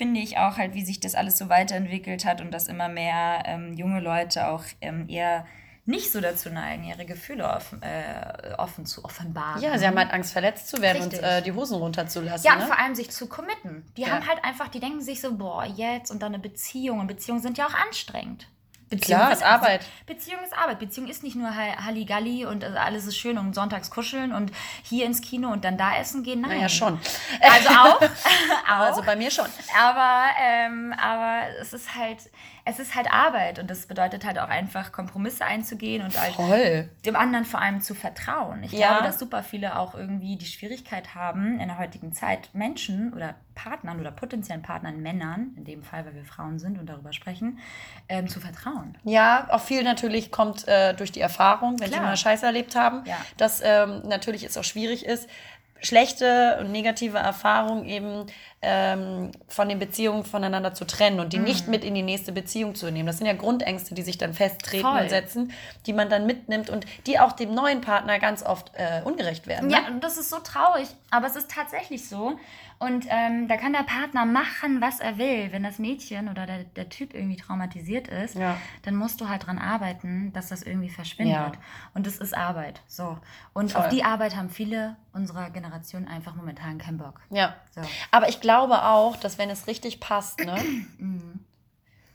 [0.00, 3.42] finde ich auch halt, wie sich das alles so weiterentwickelt hat und dass immer mehr
[3.44, 5.44] ähm, junge Leute auch ähm, eher
[5.84, 9.60] nicht so dazu neigen, ihre Gefühle offen, äh, offen zu offenbaren.
[9.60, 11.18] Ja, sie haben halt Angst, verletzt zu werden Richtig.
[11.18, 12.46] und äh, die Hosen runterzulassen.
[12.46, 12.62] Ja, ne?
[12.62, 13.84] und vor allem sich zu committen.
[13.98, 14.08] Die ja.
[14.08, 17.00] haben halt einfach, die denken sich so, boah, jetzt und dann eine Beziehung.
[17.00, 18.48] Und Beziehungen sind ja auch anstrengend.
[18.90, 19.86] Beziehung Klar, ist Arbeit.
[20.04, 20.80] Beziehung ist Arbeit.
[20.80, 24.50] Beziehung ist nicht nur Halligalli und also alles ist schön und sonntags kuscheln und
[24.82, 26.40] hier ins Kino und dann da essen gehen.
[26.40, 26.56] Nein.
[26.56, 27.00] Naja, schon.
[27.40, 28.02] Also auch.
[28.68, 28.86] auch.
[28.86, 29.46] Also bei mir schon.
[29.80, 32.18] Aber, ähm, aber es ist halt,
[32.70, 37.16] es ist halt Arbeit und das bedeutet halt auch einfach Kompromisse einzugehen und halt dem
[37.16, 38.62] anderen vor allem zu vertrauen.
[38.62, 38.88] Ich ja.
[38.88, 43.34] glaube, dass super viele auch irgendwie die Schwierigkeit haben, in der heutigen Zeit Menschen oder
[43.54, 47.58] Partnern oder potenziellen Partnern, Männern, in dem Fall, weil wir Frauen sind und darüber sprechen,
[48.08, 48.96] ähm, zu vertrauen.
[49.04, 52.00] Ja, auch viel natürlich kommt äh, durch die Erfahrung, wenn Klar.
[52.00, 53.16] sie mal Scheiße erlebt haben, ja.
[53.36, 55.28] dass ähm, natürlich es auch schwierig ist,
[55.82, 58.26] schlechte und negative Erfahrungen eben
[58.62, 61.44] ähm, von den Beziehungen voneinander zu trennen und die mhm.
[61.44, 63.06] nicht mit in die nächste Beziehung zu nehmen.
[63.06, 65.00] Das sind ja Grundängste, die sich dann festtreten Voll.
[65.00, 65.52] und setzen,
[65.86, 69.68] die man dann mitnimmt und die auch dem neuen Partner ganz oft äh, ungerecht werden.
[69.68, 69.74] Ne?
[69.74, 72.38] Ja, und das ist so traurig, aber es ist tatsächlich so.
[72.82, 75.52] Und ähm, da kann der Partner machen, was er will.
[75.52, 78.56] Wenn das Mädchen oder der, der Typ irgendwie traumatisiert ist, ja.
[78.84, 81.34] dann musst du halt dran arbeiten, dass das irgendwie verschwindet.
[81.34, 81.52] Ja.
[81.92, 82.80] Und das ist Arbeit.
[82.86, 83.18] So.
[83.52, 83.82] Und Voll.
[83.82, 87.20] auf die Arbeit haben viele unserer Generation einfach momentan keinen Bock.
[87.28, 87.54] Ja.
[87.74, 87.82] So.
[88.12, 90.58] Aber ich glaube auch, dass wenn es richtig passt, ne?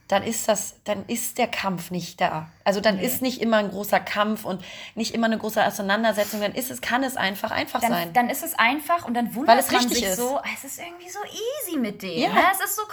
[0.07, 2.47] Dann ist das, dann ist der Kampf nicht da.
[2.63, 3.05] Also dann nee.
[3.05, 4.63] ist nicht immer ein großer Kampf und
[4.93, 6.41] nicht immer eine große Auseinandersetzung.
[6.41, 8.13] Dann ist es, kann es einfach einfach dann, sein.
[8.13, 10.17] Dann ist es einfach und dann wundert Weil es man sich ist.
[10.17, 12.19] so, es ist irgendwie so easy mit dem.
[12.19, 12.29] Ja.
[12.29, 12.41] Ne?
[12.53, 12.83] Es ist so,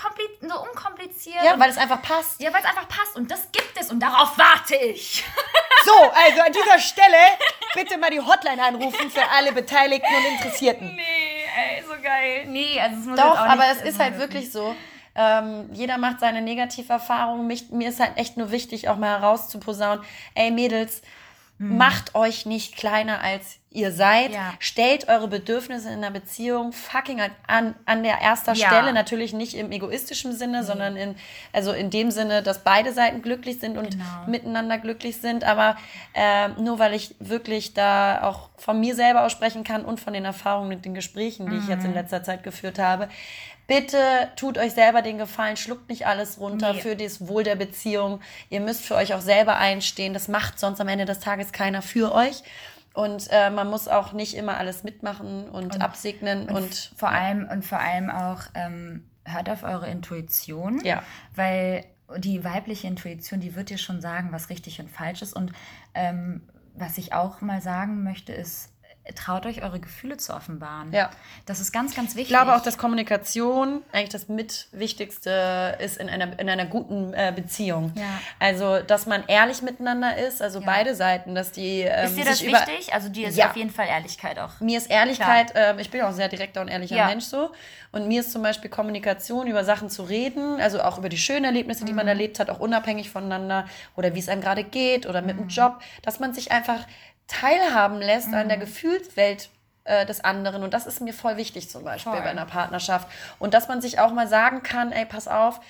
[0.41, 1.45] so unkompliziert.
[1.45, 2.41] Ja, weil es einfach passt.
[2.41, 5.25] Ja, weil es einfach passt und das gibt es und darauf warte ich.
[5.85, 7.17] So, also an dieser Stelle
[7.75, 10.95] bitte mal die Hotline anrufen für alle Beteiligten und Interessierten.
[10.95, 12.45] Nee, ey, so geil.
[12.47, 14.77] Nee, also es muss Doch, aber es ist halt wirklich so
[15.15, 17.47] ähm, jeder macht seine Negativerfahrungen.
[17.47, 21.03] Mich, mir ist halt echt nur wichtig, auch mal herauszuposaunen, ey Mädels,
[21.59, 21.77] mhm.
[21.77, 24.33] macht euch nicht kleiner als ihr seid.
[24.33, 24.53] Ja.
[24.59, 28.67] Stellt eure Bedürfnisse in einer Beziehung fucking an, an der erster ja.
[28.67, 28.93] Stelle.
[28.93, 30.67] Natürlich nicht im egoistischen Sinne, mhm.
[30.67, 31.15] sondern in,
[31.53, 34.05] also in dem Sinne, dass beide Seiten glücklich sind und genau.
[34.27, 35.45] miteinander glücklich sind.
[35.45, 35.77] Aber
[36.15, 40.25] äh, nur weil ich wirklich da auch von mir selber aussprechen kann und von den
[40.25, 41.63] Erfahrungen mit den Gesprächen, die mhm.
[41.63, 41.97] ich jetzt in mhm.
[41.97, 43.09] letzter Zeit geführt habe,
[43.67, 43.99] Bitte
[44.37, 46.81] tut euch selber den Gefallen, schluckt nicht alles runter nee.
[46.81, 48.21] für das Wohl der Beziehung.
[48.51, 50.15] Ihr müsst für euch auch selber einstehen.
[50.15, 52.43] Das macht sonst am Ende des Tages keiner für euch.
[52.95, 57.09] Und äh, man muss auch nicht immer alles mitmachen und, und absegnen und, und, vor
[57.09, 61.03] allem und vor allem auch ähm, hört auf eure Intuition, ja.
[61.35, 61.87] weil
[62.19, 65.35] die weibliche Intuition, die wird dir schon sagen, was richtig und falsch ist.
[65.35, 65.53] Und
[65.95, 66.43] ähm,
[66.75, 68.72] was ich auch mal sagen möchte, ist,
[69.17, 70.93] traut euch eure Gefühle zu offenbaren.
[70.93, 71.11] Ja.
[71.47, 72.23] Das ist ganz, ganz wichtig.
[72.23, 77.33] Ich glaube auch, dass Kommunikation eigentlich das mitwichtigste ist in einer, in einer guten äh,
[77.35, 77.93] Beziehung.
[77.97, 78.05] Ja.
[78.39, 80.67] Also, dass man ehrlich miteinander ist, also Ja.
[80.67, 82.93] beide Seiten, dass die ähm, ist dir das wichtig?
[82.95, 83.51] Also dir ist Ja.
[83.51, 84.61] auf jeden Fall Ehrlichkeit auch.
[84.61, 87.07] Mir ist Ehrlichkeit, ähm, ich bin auch ein sehr direkter und ehrlicher Ja.
[87.07, 87.51] Mensch so.
[87.93, 91.45] Und mir ist zum Beispiel Kommunikation, über Sachen zu reden, also auch über die schönen
[91.45, 92.11] Erlebnisse, die man Mhm.
[92.11, 95.27] erlebt hat, auch unabhängig voneinander oder wie es einem gerade geht oder Mhm.
[95.27, 96.87] mit dem Job, dass man sich einfach
[97.33, 98.63] teilhaben lässt an der Mhm.
[98.63, 99.49] Gefühlswelt
[99.85, 100.63] äh, des anderen.
[100.63, 102.23] Und das ist mir voll wichtig zum Beispiel Voll.
[102.23, 103.09] bei einer Partnerschaft.
[103.41, 105.61] Und dass man sich auch mal sagen kann, ey, pass auf,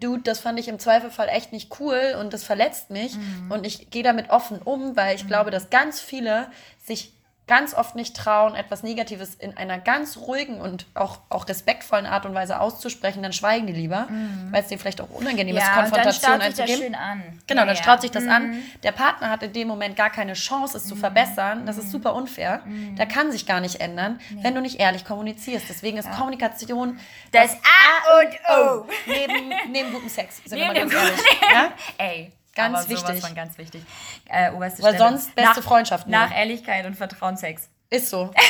[0.00, 3.16] Dude, das fand ich im Zweifelfall echt nicht cool und das verletzt mich.
[3.16, 3.50] Mhm.
[3.52, 6.50] Und ich gehe damit offen um, weil ich glaube, dass ganz viele
[6.84, 7.12] sich
[7.50, 12.24] ganz oft nicht trauen, etwas Negatives in einer ganz ruhigen und auch, auch respektvollen Art
[12.24, 14.06] und Weise auszusprechen, dann schweigen die lieber,
[14.52, 15.66] weil es denen vielleicht auch unangenehm ist, Mhm.
[15.68, 17.22] Ja, und dann Konfrontation sich das schön an.
[17.48, 17.82] Genau, Ja, dann ja.
[17.82, 18.30] straut sich das Mhm.
[18.30, 18.62] an.
[18.84, 21.66] Der Partner hat in dem Moment gar keine Chance, es zu verbessern.
[21.66, 21.82] Das Mhm.
[21.82, 22.60] ist super unfair.
[22.96, 25.66] Der kann sich gar nicht ändern, wenn du nicht ehrlich kommunizierst.
[25.68, 27.00] Deswegen ist Kommunikation
[27.32, 28.86] Das A und O.
[29.06, 30.36] neben, neben gutem Sex.
[30.44, 31.20] Sind wir Neben mal dem ganz ehrlich.
[31.52, 31.72] Ja?
[31.98, 32.32] Ey.
[32.60, 33.24] Ganz aber sowas wichtig.
[33.26, 33.82] Von ganz wichtig.
[34.28, 35.10] Äh, oberste Weil Stelle.
[35.10, 36.18] sonst beste Freundschaft nur.
[36.18, 37.68] Nach Ehrlichkeit und Vertrauen Sex.
[37.90, 38.30] Ist so.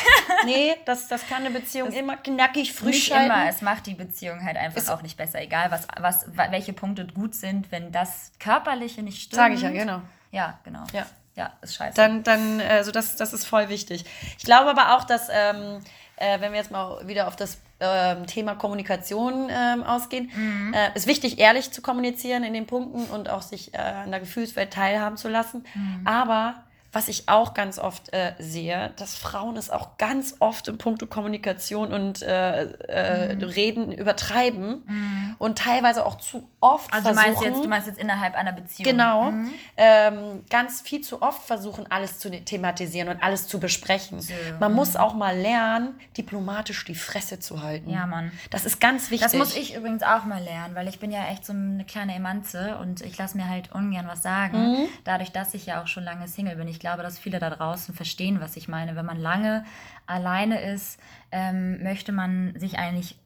[0.46, 3.26] Nee, das, das kann eine Beziehung immer knackig frisch halten.
[3.26, 3.46] immer.
[3.48, 5.38] Es macht die Beziehung halt einfach auch nicht besser.
[5.40, 9.34] Egal, was, was, wa- welche Punkte gut sind, wenn das Körperliche nicht stimmt.
[9.36, 10.00] Sag ich ja, genau.
[10.30, 10.84] Ja, genau.
[10.92, 11.04] Ja.
[11.36, 11.94] Ja, ist scheiße.
[11.94, 14.04] Dann, dann also das, das ist voll wichtig.
[14.38, 15.80] Ich glaube aber auch, dass, ähm,
[16.20, 20.74] äh, wenn wir jetzt mal wieder auf das ähm, Thema Kommunikation ähm, ausgehen, Mhm.
[20.74, 24.20] äh, ist wichtig, ehrlich zu kommunizieren in den Punkten und auch sich äh, an der
[24.20, 25.64] Gefühlswelt teilhaben zu lassen.
[25.74, 26.06] Mhm.
[26.06, 26.54] Aber
[26.92, 31.06] was ich auch ganz oft äh, sehe, dass Frauen es auch ganz oft im Punkto
[31.06, 33.42] Kommunikation und äh, äh, Mhm.
[33.44, 37.32] Reden übertreiben und teilweise auch zu oft also du versuchen.
[37.34, 38.90] meinst, jetzt, du meinst jetzt innerhalb einer Beziehung.
[38.90, 39.30] Genau.
[39.30, 39.50] Mhm.
[39.76, 44.20] Ähm, ganz viel zu oft versuchen, alles zu thematisieren und alles zu besprechen.
[44.58, 47.88] Man muss auch mal lernen, diplomatisch die Fresse zu halten.
[47.90, 47.94] Mhm.
[47.94, 48.32] Ja, Mann.
[48.50, 49.30] Das ist ganz wichtig.
[49.30, 52.14] Das muss ich übrigens auch mal lernen, weil ich bin ja echt so eine kleine
[52.14, 54.58] Emanze und ich lasse mir halt ungern was sagen.
[54.72, 54.88] Mhm.
[55.04, 56.68] Dadurch, dass ich ja auch schon lange Single bin.
[56.68, 58.96] Ich glaube, dass viele da draußen verstehen, was ich meine.
[58.96, 59.64] Wenn man lange
[60.06, 60.98] alleine ist,
[61.30, 63.16] ähm, möchte man sich eigentlich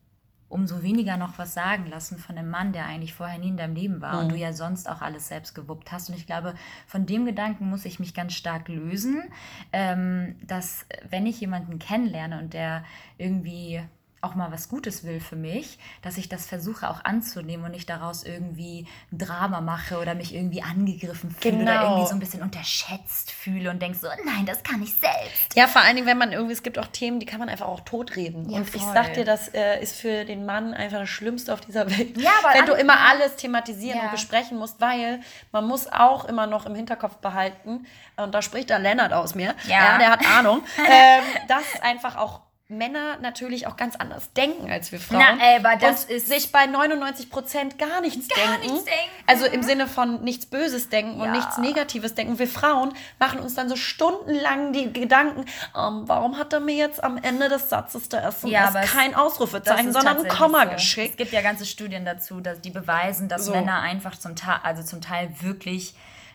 [0.48, 3.74] umso weniger noch was sagen lassen von einem Mann, der eigentlich vorher nie in deinem
[3.74, 6.10] Leben war und du ja sonst auch alles selbst gewuppt hast.
[6.10, 6.54] Und ich glaube,
[6.86, 9.24] von dem Gedanken muss ich mich ganz stark lösen,
[9.72, 12.84] ähm, dass wenn ich jemanden kennenlerne und der
[13.18, 13.82] irgendwie
[14.24, 17.88] auch mal was Gutes will für mich, dass ich das versuche auch anzunehmen und nicht
[17.88, 21.82] daraus irgendwie Drama mache oder mich irgendwie angegriffen fühle oder Genau.
[21.90, 25.54] irgendwie so ein bisschen unterschätzt fühle und denke so, nein, das kann ich selbst.
[25.54, 27.66] ja, vor allen Dingen, wenn man irgendwie, es gibt auch Themen, die kann man einfach
[27.66, 28.48] auch totreden.
[28.50, 28.92] Ja, und ich voll.
[28.94, 32.16] sag dir, das äh, ist für den Mann einfach das Schlimmste auf dieser Welt.
[32.20, 34.04] Ja, aber wenn du immer alles thematisieren Ja.
[34.06, 35.20] und besprechen musst, weil
[35.52, 39.54] man muss auch immer noch im Hinterkopf behalten, und da spricht der Lennart aus mir,
[39.66, 39.98] Ja.
[39.98, 44.98] der hat Ahnung, ähm, dass einfach auch Männer natürlich auch ganz anders denken als wir
[44.98, 45.22] Frauen.
[45.38, 48.72] Na, aber das und ist- sich bei 99 Prozent gar nichts Gar denken.
[48.72, 49.10] nichts denken.
[49.26, 51.32] Also im Sinne von nichts Böses denken und Ja.
[51.32, 52.38] nichts Negatives denken.
[52.38, 55.44] Wir Frauen machen uns dann so stundenlang die Gedanken,
[55.76, 59.92] ähm, warum hat er mir jetzt am Ende des Satzes der SMS Ja, kein Ausrufezeichen,
[59.92, 60.70] sondern ein Komma so.
[60.72, 61.10] geschickt?
[61.10, 63.52] Es gibt ja ganze Studien dazu, dass die beweisen, dass So.
[63.52, 65.94] Männer einfach zum Teil, also zum Teil wirklich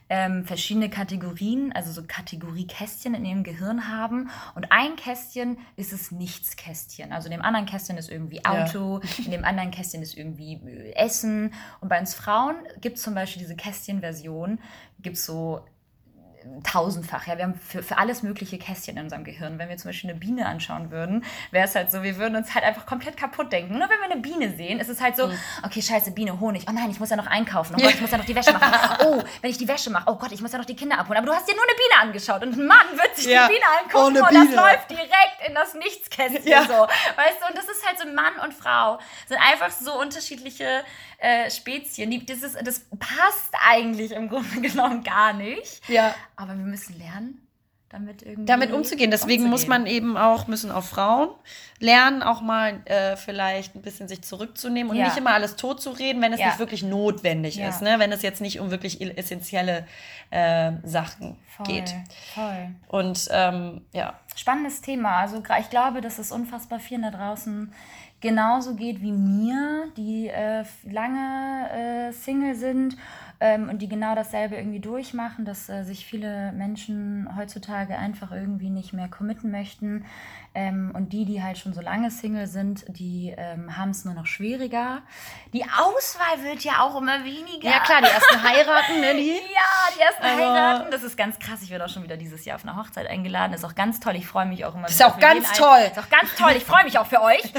[0.09, 4.29] ähm, verschiedene Kategorien, also so Kategoriekästchen in ihrem Gehirn haben.
[4.55, 7.13] Und ein Kästchen ist es Nichtskästchen.
[7.13, 10.93] Also in dem anderen Kästchen ist irgendwie Auto, in dem anderen Kästchen ist irgendwie äh,
[10.95, 11.53] Essen.
[11.79, 14.59] Und bei uns Frauen gibt es zum Beispiel diese Kästchenversion,
[14.99, 15.63] gibt es so
[16.63, 17.27] tausendfach.
[17.27, 19.57] Ja, wir haben für, für alles mögliche Kästchen in unserem Gehirn.
[19.59, 22.53] Wenn wir zum Beispiel eine Biene anschauen würden, wäre es halt so, wir würden uns
[22.53, 23.77] halt einfach komplett kaputt denken.
[23.77, 25.39] Nur wenn wir eine Biene sehen, ist es halt so, Mhm.
[25.63, 26.65] okay, scheiße, Biene, Honig.
[26.67, 27.75] Oh nein, ich muss ja noch einkaufen.
[27.77, 28.97] Oh Gott, ich muss ja noch die Wäsche machen.
[29.05, 31.17] Oh, wenn ich die Wäsche mache, oh Gott, ich muss ja noch die Kinder abholen.
[31.17, 33.53] Aber du hast dir nur eine Biene angeschaut und ein Mann wird sich Ja, die
[33.53, 34.45] Biene angucken ohne und Biene.
[34.47, 36.63] das läuft direkt in das Nichtskästchen Ja.
[36.63, 36.73] so.
[36.73, 38.99] Weißt du, und das ist halt so Mann und Frau.
[39.27, 40.83] Sind einfach so unterschiedliche
[41.19, 42.09] äh, Spezien.
[42.11, 45.81] Die, das, ist, das passt eigentlich im Grunde genommen gar nicht.
[45.89, 46.13] Ja.
[46.35, 47.45] Aber wir müssen lernen,
[47.89, 49.11] damit irgendwie damit umzugehen.
[49.11, 49.83] Deswegen muss umzugehen.
[49.83, 51.29] man eben auch, müssen auch Frauen
[51.79, 55.05] lernen, auch mal äh, vielleicht ein bisschen sich zurückzunehmen und Ja.
[55.05, 56.47] nicht immer alles tot zu reden, wenn es Ja.
[56.47, 57.69] nicht wirklich notwendig Ja.
[57.69, 57.95] ist, ne?
[57.97, 59.87] wenn es jetzt nicht um wirklich essentielle
[60.29, 61.93] äh, Sachen voll, geht.
[62.35, 62.75] Voll.
[62.87, 65.17] Und ähm, ja, Spannendes Thema.
[65.17, 67.73] Also ich glaube, dass es unfassbar vielen da draußen
[68.21, 71.69] genauso geht wie mir, die äh, lange
[72.09, 72.97] äh, Single sind
[73.41, 78.69] ähm, und die genau dasselbe irgendwie durchmachen, dass äh, sich viele Menschen heutzutage einfach irgendwie
[78.69, 80.05] nicht mehr committen möchten.
[80.55, 84.15] Ähm, und die, die halt schon so lange Single sind, die ähm, haben es nur
[84.15, 85.03] noch schwieriger.
[85.53, 87.69] Die Auswahl wird ja auch immer weniger.
[87.69, 89.13] Ja klar, die ersten heiraten, ne?
[89.15, 89.29] Die?
[89.59, 90.91] Ja, die ersten Aber- heiraten.
[90.91, 91.61] Das ist ganz krass.
[91.61, 93.51] Ich werde auch schon wieder dieses Jahr auf eine Hochzeit eingeladen.
[93.51, 94.15] Das ist auch ganz toll.
[94.15, 94.87] Ich freue mich auch immer.
[94.87, 95.79] Ist auch ganz jeden ein- toll.
[95.91, 96.51] Ist auch ganz toll.
[96.57, 97.41] Ich freue mich auch für euch.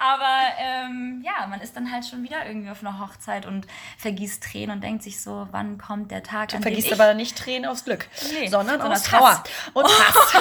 [0.00, 3.66] aber ähm, ja, man ist dann halt schon wieder irgendwie auf einer Hochzeit und
[3.98, 7.36] vergießt Tränen und denkt sich so, wann kommt der Tag, an Vergisst ich aber nicht
[7.36, 8.06] Tränen aus Glück,
[8.40, 9.42] Nee, sondern sondern aus Trauer
[9.74, 10.34] und Hass.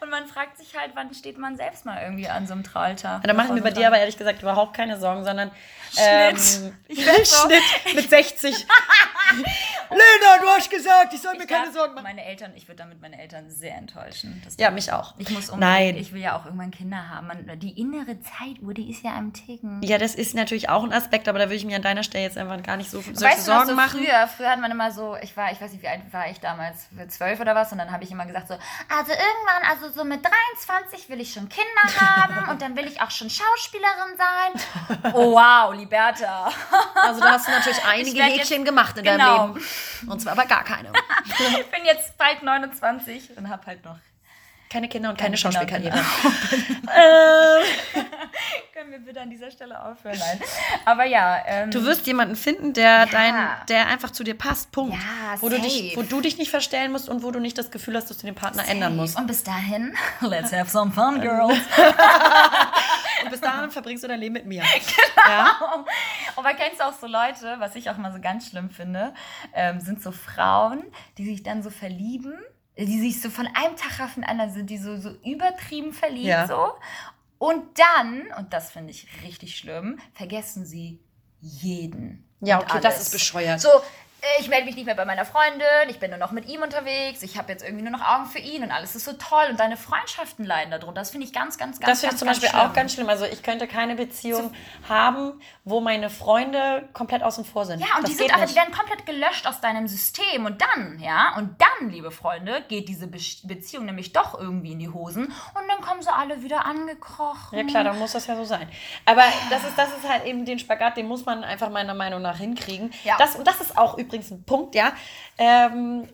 [0.00, 3.20] und man fragt sich halt, wann steht man selbst mal irgendwie an so einem Traualtar.
[3.24, 5.50] Da mache ich mir bei dir aber ehrlich gesagt überhaupt keine Sorgen, sondern
[5.92, 6.38] Schnitt.
[6.64, 8.54] Ähm, Ich werd so- Schnitt mit 60.
[9.90, 12.04] Lena, du hast gesagt, ich soll mir Ich keine Sorgen machen.
[12.04, 14.42] Meine Eltern, ich würde damit meine Eltern sehr enttäuschen.
[14.58, 15.14] Ja, mich auch.
[15.18, 15.96] Ich muss unbedingt, Nein.
[15.96, 17.26] ich will ja auch irgendwann Kinder haben.
[17.26, 19.82] Man, die innere Zeituhr, die ist ja am Ticken.
[19.82, 22.24] Ja, das ist natürlich auch ein Aspekt, aber da würde ich mir an deiner Stelle
[22.24, 24.00] jetzt einfach gar nicht so solche weißt du Sorgen so machen.
[24.00, 26.40] früher, früher hat man immer so, ich war, ich weiß nicht, wie alt war ich
[26.40, 30.04] damals, zwölf oder was, und dann habe ich immer gesagt so, also irgendwann, also so
[30.04, 35.12] mit 23 will ich schon Kinder haben und dann will ich auch schon Schauspielerin sein.
[35.14, 36.50] Oh wow, Liberta.
[36.96, 39.38] Also da hast du natürlich einige Häkchen jetzt- gemacht in genau.
[39.48, 39.66] deinem Leben.
[40.10, 40.90] Und zwar aber gar keine.
[41.60, 43.96] Ich bin jetzt bald 29 und habe halt noch,
[44.74, 45.96] Keine Kinder und keine, Keine Schauspielkarriere.
[45.96, 47.62] äh,
[48.72, 50.18] können wir bitte an dieser Stelle aufhören?
[50.18, 50.40] Nein.
[50.84, 53.06] Aber ja, ähm, du wirst jemanden finden, der, Ja.
[53.06, 54.72] dein, der einfach zu dir passt.
[54.72, 54.96] Punkt.
[54.96, 55.96] Ja, wo, du dich, safe.
[55.96, 58.26] wo du dich nicht verstellen musst und wo du nicht das Gefühl hast, dass du
[58.26, 59.16] den Partner ändern musst.
[59.16, 61.56] Und bis dahin, let's have some fun, girls.
[63.22, 64.62] Und bis dahin verbringst du dein Leben mit mir.
[64.62, 65.28] Genau.
[65.28, 65.84] Ja?
[66.34, 69.14] Aber kennst du auch so Leute, was ich auch mal so ganz schlimm finde,
[69.54, 70.82] ähm, sind so Frauen,
[71.16, 72.34] die sich dann so verlieben,
[72.76, 76.26] die sich so von einem Tag auf den anderen sind, die so, so übertrieben verliebt
[76.26, 76.46] Ja.
[76.46, 76.72] so.
[77.38, 80.98] Und dann, und das finde ich richtig schlimm, vergessen sie
[81.40, 82.24] jeden.
[82.40, 83.06] Ja, okay, das alles.
[83.06, 83.60] ist bescheuert.
[83.60, 83.68] So,
[84.38, 87.22] ich melde mich nicht mehr bei meiner Freundin, ich bin nur noch mit ihm unterwegs,
[87.22, 89.60] ich habe jetzt irgendwie nur noch Augen für ihn und alles ist so toll und
[89.60, 91.00] deine Freundschaften leiden darunter.
[91.00, 92.60] Das finde ich ganz, ganz, ganz Das finde ich zum Beispiel schlimm.
[92.60, 93.08] auch ganz schlimm.
[93.08, 94.52] Also ich könnte keine Beziehung
[94.88, 97.80] haben, wo meine Freunde komplett außen vor sind.
[97.80, 100.44] Ja, und das die sind aber, die werden komplett gelöscht aus deinem System.
[100.46, 104.78] Und dann, ja, und dann, liebe Freunde, geht diese Be Beziehung nämlich doch irgendwie in
[104.78, 107.58] die Hosen und dann kommen sie alle wieder angekrochen.
[107.58, 108.68] Ja klar, dann muss das ja so sein.
[109.06, 112.22] Aber das ist, das ist halt eben den Spagat, den muss man einfach meiner Meinung
[112.22, 112.92] nach hinkriegen.
[113.04, 113.16] Ja.
[113.18, 114.92] Das, und das ist auch übrigens ein Punkt, ja.
[115.38, 116.08] Ähm,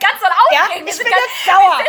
[0.00, 0.86] Ganz doll ja, aufregen.
[0.86, 1.78] wir, ich bin jetzt sauer.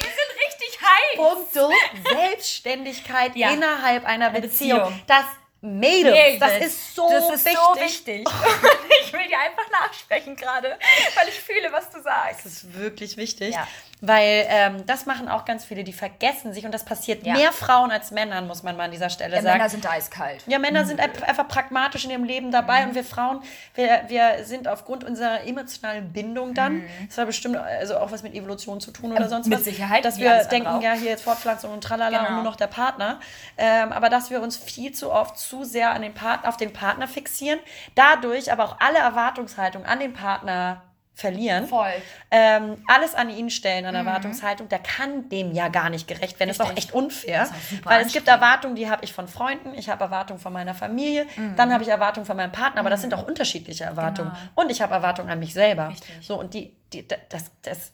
[0.00, 1.16] wir sind richtig heiß.
[1.16, 1.72] Punkto
[2.08, 3.50] Selbstständigkeit Ja.
[3.50, 4.78] innerhalb einer Eine Beziehung.
[4.80, 5.02] Beziehung.
[5.06, 5.24] Das
[5.64, 7.58] Mädels, Mädels, das ist so das ist wichtig.
[7.74, 8.28] so wichtig.
[9.04, 10.76] ich will dir einfach nachsprechen gerade,
[11.14, 12.44] weil ich fühle, was du sagst.
[12.44, 13.68] Das ist wirklich wichtig, Ja.
[14.04, 17.34] Weil ähm, das machen auch ganz viele, die vergessen sich und das passiert Ja.
[17.34, 19.56] mehr Frauen als Männern, muss man mal an dieser Stelle Ja, sagen.
[19.58, 20.42] Männer sind eiskalt.
[20.48, 23.42] Ja, Männer sind ein- einfach pragmatisch in ihrem Leben dabei und wir Frauen,
[23.74, 28.34] wir, wir sind aufgrund unserer emotionalen Bindung dann, das hat bestimmt also auch was mit
[28.34, 31.10] Evolution zu tun oder Ähm, sonst mit was, Sicherheit, dass wir denken, andere ja, hier
[31.10, 32.28] jetzt Fortpflanzung und tralala Genau.
[32.30, 33.20] und nur noch der Partner,
[33.56, 36.72] ähm, aber dass wir uns viel zu oft zu sehr an den Partner, auf den
[36.72, 37.60] Partner fixieren,
[37.94, 40.82] dadurch aber auch alle Erwartungshaltung an den Partner
[41.22, 41.92] verlieren Voll.
[42.30, 46.48] ähm, alles an ihn stellen, an Erwartungshaltung, der kann dem ja gar nicht gerecht werden.
[46.48, 47.48] Das ist auch echt unfair.
[47.84, 48.28] Weil es gibt.
[48.32, 51.88] Erwartungen, die habe ich von Freunden, ich habe Erwartungen von meiner Familie, dann habe ich
[51.88, 54.30] Erwartungen von meinem Partner, aber das sind auch unterschiedliche Erwartungen.
[54.30, 54.62] Genau.
[54.62, 55.88] Und ich habe Erwartungen an mich selber.
[55.88, 56.26] Richtig.
[56.26, 57.92] So, und die, die, das, das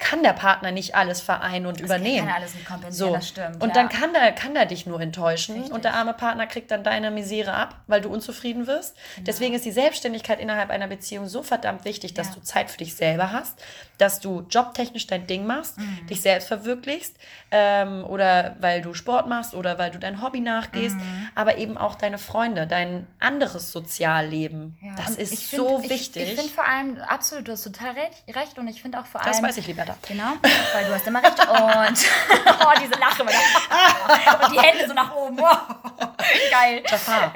[0.00, 2.26] kann der Partner nicht alles vereinen und übernehmen.
[2.26, 3.14] kann alles nicht kompensieren, so.
[3.14, 3.74] das stimmt, Und ja.
[3.74, 5.72] dann kann der, kann der dich nur enttäuschen Richtig.
[5.72, 8.96] und der arme Partner kriegt dann deine Misere ab, weil du unzufrieden wirst.
[9.14, 9.26] Genau.
[9.26, 12.34] Deswegen ist die Selbstständigkeit innerhalb einer Beziehung so verdammt wichtig, dass Ja.
[12.34, 13.62] du Zeit für dich selber hast,
[13.98, 16.06] dass du jobtechnisch dein Ding machst, Mhm.
[16.08, 17.16] dich selbst verwirklichst
[17.50, 21.28] ähm, oder weil du Sport machst oder weil du dein Hobby nachgehst, Mhm.
[21.34, 24.78] aber eben auch deine Freunde, dein anderes Sozialleben.
[24.80, 26.22] Ja, das und ist so find- wichtig.
[26.22, 29.06] Ich, ich finde vor allem, absolut, du hast total recht, recht und ich finde auch
[29.06, 29.30] vor allem.
[29.32, 29.96] das weiß ich, lieber da.
[30.06, 30.32] Genau,
[30.72, 31.38] weil du hast immer recht.
[31.38, 31.48] Und
[32.66, 33.22] oh, diese Lache.
[33.22, 35.38] Und die Hände so nach oben.
[35.40, 36.06] Oh,
[36.50, 36.82] geil.
[36.86, 37.32] Jafar.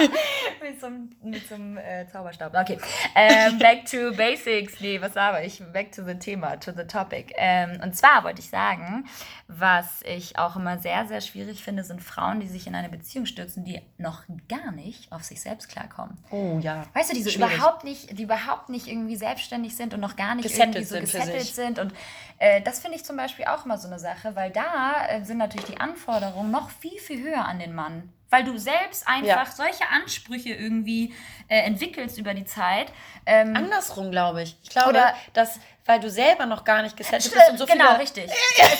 [0.62, 2.54] mit so einem, mit so einem äh, Zauberstab.
[2.54, 2.78] Okay.
[3.14, 4.80] Ähm, back to basics.
[4.80, 5.62] Nee, was aber ich?
[5.72, 7.32] Back to the Thema, to the topic.
[7.36, 9.04] Ähm, und zwar wollte ich sagen,
[9.46, 13.26] was ich auch immer sehr, sehr schwierig finde, sind Frauen, die sich in eine Beziehung
[13.26, 16.16] stürzen, die noch gar nicht auf sich selbst klarkommen.
[16.30, 16.86] Oh ja.
[16.94, 17.54] Weißt du, die so Schwierig.
[17.54, 21.18] überhaupt nicht, die überhaupt nicht irgendwie selbstständig sind und noch gar nicht Gesettelt irgendwie so
[21.18, 21.78] sind gesettelt sind.
[21.78, 21.92] Und
[22.38, 25.36] äh, das finde ich zum Beispiel auch immer so eine Sache, weil da äh, sind
[25.36, 28.13] natürlich die Anforderungen noch viel, viel höher an den Mann.
[28.34, 29.52] Weil du selbst einfach Ja.
[29.52, 31.14] solche Ansprüche irgendwie
[31.46, 32.88] äh, entwickelst über die Zeit.
[33.26, 34.56] Ähm, Andersrum, glaube ich.
[34.64, 37.90] Ich glaube, Oder- dass, weil du selber noch gar nicht gesettet bist und so genau,
[37.90, 37.98] viele...
[38.00, 38.24] richtig.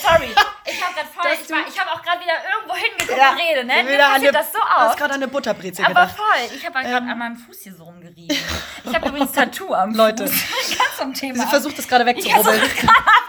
[0.02, 0.28] Sorry.
[0.66, 3.38] Ich habe gerade voll, ich, war- ich habe auch gerade wieder irgendwo hingeguckt Ja, und
[3.38, 3.74] rede, ne?
[3.84, 6.16] Mir passiert eine- das so Du hast gerade eine Butterbrezel Aber gedacht.
[6.16, 6.56] voll.
[6.56, 8.36] Ich habe gerade an meinem Fuß hier so rumgerieben.
[8.84, 10.26] Ich habe übrigens Tattoo am Leute.
[10.26, 10.68] Fuß.
[10.78, 11.44] Ganz zum Thema.
[11.44, 12.76] Sie versucht es gerade Ich versuche wegzurubbeln.
[12.76, 13.23] gerade abzurubbeln.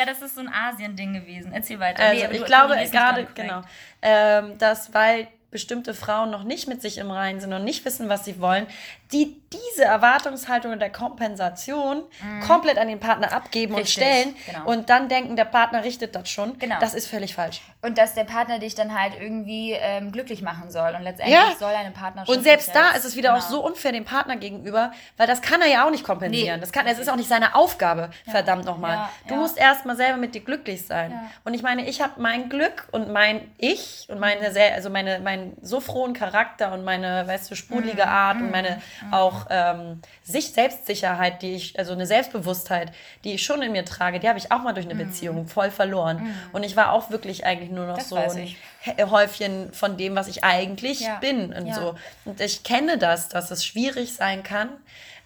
[0.00, 1.52] Ja, das ist so ein Asien-Ding gewesen.
[1.52, 2.02] Erzähl weiter.
[2.02, 3.60] Also Nee, ich glaube gerade, genau,
[4.00, 8.08] ähm, dass weil bestimmte Frauen noch nicht mit sich im Reinen sind und nicht wissen,
[8.08, 8.66] was sie wollen,
[9.12, 12.04] die diese Erwartungshaltung und der Kompensation
[12.46, 13.78] komplett an den Partner abgeben Mhm.
[13.80, 14.64] Richtig, und stellen genau.
[14.70, 16.56] und dann denken, der Partner richtet das schon.
[16.60, 16.76] Genau.
[16.78, 17.60] Das ist völlig falsch.
[17.82, 20.94] Und dass der Partner dich dann halt irgendwie ähm, glücklich machen soll.
[20.94, 21.56] Und letztendlich Ja.
[21.58, 22.36] soll deine Partnerschaft.
[22.36, 23.50] Und selbst da ist es wieder auch genau.
[23.50, 26.56] so unfair dem Partner gegenüber, weil das kann er ja auch nicht kompensieren.
[26.56, 26.60] Nee.
[26.60, 28.94] Das kann, es ist auch nicht seine Aufgabe, verdammt nochmal.
[28.94, 29.40] Ja, Du ja.
[29.40, 31.10] musst erstmal selber mit dir glücklich sein.
[31.10, 31.22] Ja.
[31.44, 35.18] Und ich meine, ich habe mein Glück und mein Ich und meine sehr, also meine,
[35.18, 38.08] meinen so frohen Charakter und meine, weißt du, sprudelige Mhm.
[38.08, 38.80] Art und meine
[39.10, 42.92] auch ähm, sich Selbstsicherheit, die ich, also eine Selbstbewusstheit,
[43.24, 45.70] die ich schon in mir trage, die habe ich auch mal durch eine Beziehung voll
[45.70, 46.34] verloren.
[46.52, 47.98] Und ich war auch wirklich eigentlich nur noch Mhm.
[47.98, 48.54] Das so ein.
[48.82, 51.16] Hä- Häufchen von dem, was ich eigentlich Ja.
[51.16, 51.74] bin und Ja.
[51.74, 51.94] so.
[52.24, 54.68] Und ich kenne das, dass es schwierig sein kann,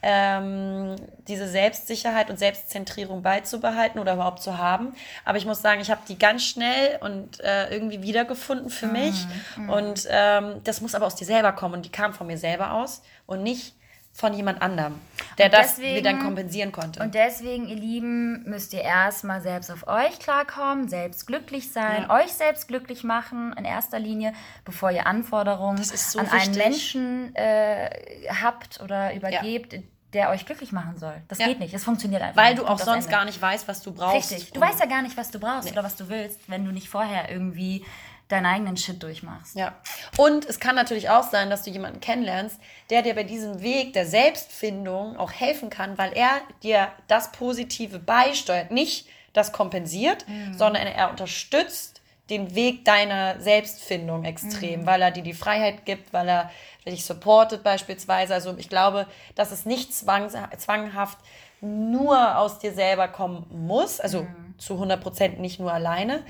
[0.06, 0.96] ähm,
[1.28, 4.94] diese Selbstsicherheit und Selbstzentrierung beizubehalten oder überhaupt zu haben.
[5.24, 9.26] Aber ich muss sagen, ich habe die ganz schnell und äh, irgendwie wiedergefunden für mich.
[9.68, 11.74] Und ähm, das muss aber aus dir selber kommen.
[11.76, 13.74] Und die kam von mir selber aus und nicht
[14.16, 15.00] von jemand anderem,
[15.38, 17.02] der Und das deswegen- mir dann kompensieren konnte.
[17.02, 22.14] Und deswegen, ihr Lieben, müsst ihr erstmal selbst auf euch klarkommen, selbst glücklich sein, Ja.
[22.22, 24.32] euch selbst glücklich machen in erster Linie,
[24.64, 26.62] bevor ihr Anforderungen so an einen wichtig.
[26.64, 27.90] Menschen äh,
[28.40, 29.80] habt oder übergebt,
[30.14, 31.20] der euch glücklich machen soll.
[31.28, 31.46] Das Ja.
[31.46, 32.62] geht nicht, das funktioniert einfach Weil nicht.
[32.62, 34.30] du auch sonst gar nicht weißt, was du brauchst.
[34.32, 36.72] Richtig, du weißt ja gar nicht, was du brauchst oder was du willst, wenn du
[36.72, 37.84] nicht vorher irgendwie
[38.28, 39.54] deinen eigenen Shit durchmachst.
[39.54, 39.74] Ja.
[40.16, 42.58] Und es kann natürlich auch sein, dass du jemanden kennenlernst,
[42.88, 47.98] der dir bei diesem Weg der Selbstfindung auch helfen kann, weil er dir das Positive
[47.98, 50.24] beisteuert, nicht das kompensiert,
[50.56, 52.00] sondern er unterstützt
[52.30, 56.50] den Weg deiner Selbstfindung extrem, weil er dir die Freiheit gibt, weil er
[56.90, 58.34] dich supportet beispielsweise.
[58.34, 61.18] Also ich glaube, dass es nicht zwangs zwanghaft
[61.60, 64.26] nur aus dir selber kommen muss, also
[64.58, 66.22] zu 100 Prozent nicht nur alleine,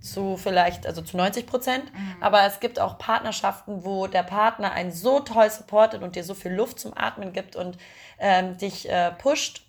[0.00, 1.84] zu vielleicht, also zu 90 Prozent.
[2.20, 6.34] Aber es gibt auch Partnerschaften, wo der Partner einen so toll supportet und dir so
[6.34, 7.76] viel Luft zum Atmen gibt und
[8.18, 9.62] ähm, dich äh, pusht,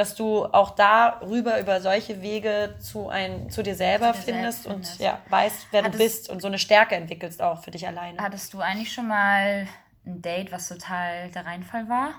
[0.00, 4.62] dass du auch darüber über solche Wege zu, ein, zu dir selber Zu dir findest
[4.62, 5.00] selbst und findest.
[5.00, 8.18] ja, weißt, wer du Hattest- bist und so eine Stärke entwickelst auch für dich alleine.
[8.20, 9.68] Hattest du eigentlich schon mal
[10.06, 12.08] ein Date, was total der Reinfall war?
[12.08, 12.14] Boah,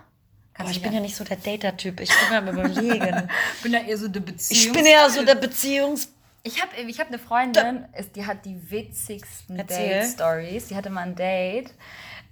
[0.54, 2.00] Kannst ich du bin ja nicht so der Data-Typ.
[2.02, 3.30] Ich bin am überlegen.
[3.64, 4.62] bin ja eher so der Beziehung.
[4.62, 6.14] ich bin ja so der Beziehungs...
[6.44, 9.58] Ich habe ich hab eine Freundin, die hat die witzigsten.
[9.58, 10.68] Date-Stories.
[10.68, 11.72] Die hatte mal ein Date.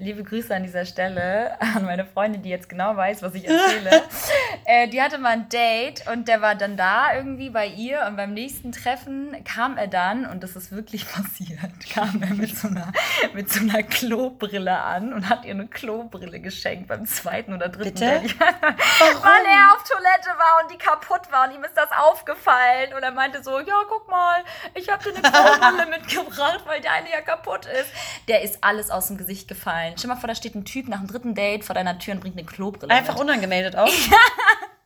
[0.01, 4.01] Liebe Grüße an dieser Stelle an meine Freundin, die jetzt genau weiß, was ich erzähle.
[4.65, 8.15] äh, die hatte mal ein Date und der war dann da irgendwie bei ihr und
[8.15, 11.59] beim nächsten Treffen kam er dann, und das ist wirklich passiert,
[11.93, 12.93] kam er mit so einer,
[13.33, 17.95] mit so einer Klobrille an und hat ihr eine Klobrille geschenkt beim zweiten oder dritten
[17.95, 18.05] Bitte?
[18.05, 18.39] Date.
[18.39, 23.03] Weil er auf Toilette war und die kaputt war und ihm ist das aufgefallen und
[23.03, 24.45] er meinte so, ja, guck mal,
[24.75, 27.89] ich habe dir eine Klobrille mitgebracht, weil deine ja kaputt ist.
[28.29, 29.88] Der ist alles aus dem Gesicht gefallen.
[29.97, 32.13] Stell dir mal vor, da steht ein Typ nach dem dritten Date vor deiner Tür
[32.15, 33.23] und bringt eine Klobrille Einfach mit.
[33.23, 33.85] unangemeldet auch.
[33.85, 34.11] Lustig.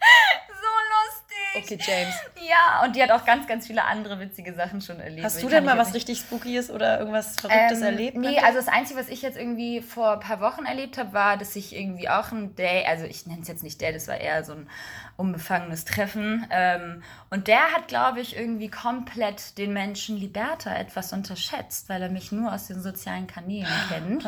[1.56, 2.16] Okay, James.
[2.48, 5.24] Ja, und die hat auch ganz, ganz viele andere witzige Sachen schon erlebt.
[5.24, 8.18] Hast du denn mal was nicht- richtig Spookyes oder irgendwas Verrücktes Ähm, erlebt?
[8.18, 11.38] Nee, also das Einzige, was ich jetzt irgendwie vor ein paar Wochen erlebt habe, war,
[11.38, 14.18] dass ich irgendwie auch ein Date, also ich nenne es jetzt nicht Date, das war
[14.18, 14.68] eher so ein
[15.16, 16.48] unbefangenes Treffen.
[16.50, 22.10] Ähm, und der hat, glaube ich, irgendwie komplett den Menschen Liberta etwas unterschätzt, weil er
[22.10, 24.26] mich nur aus den sozialen Kanälen kennt.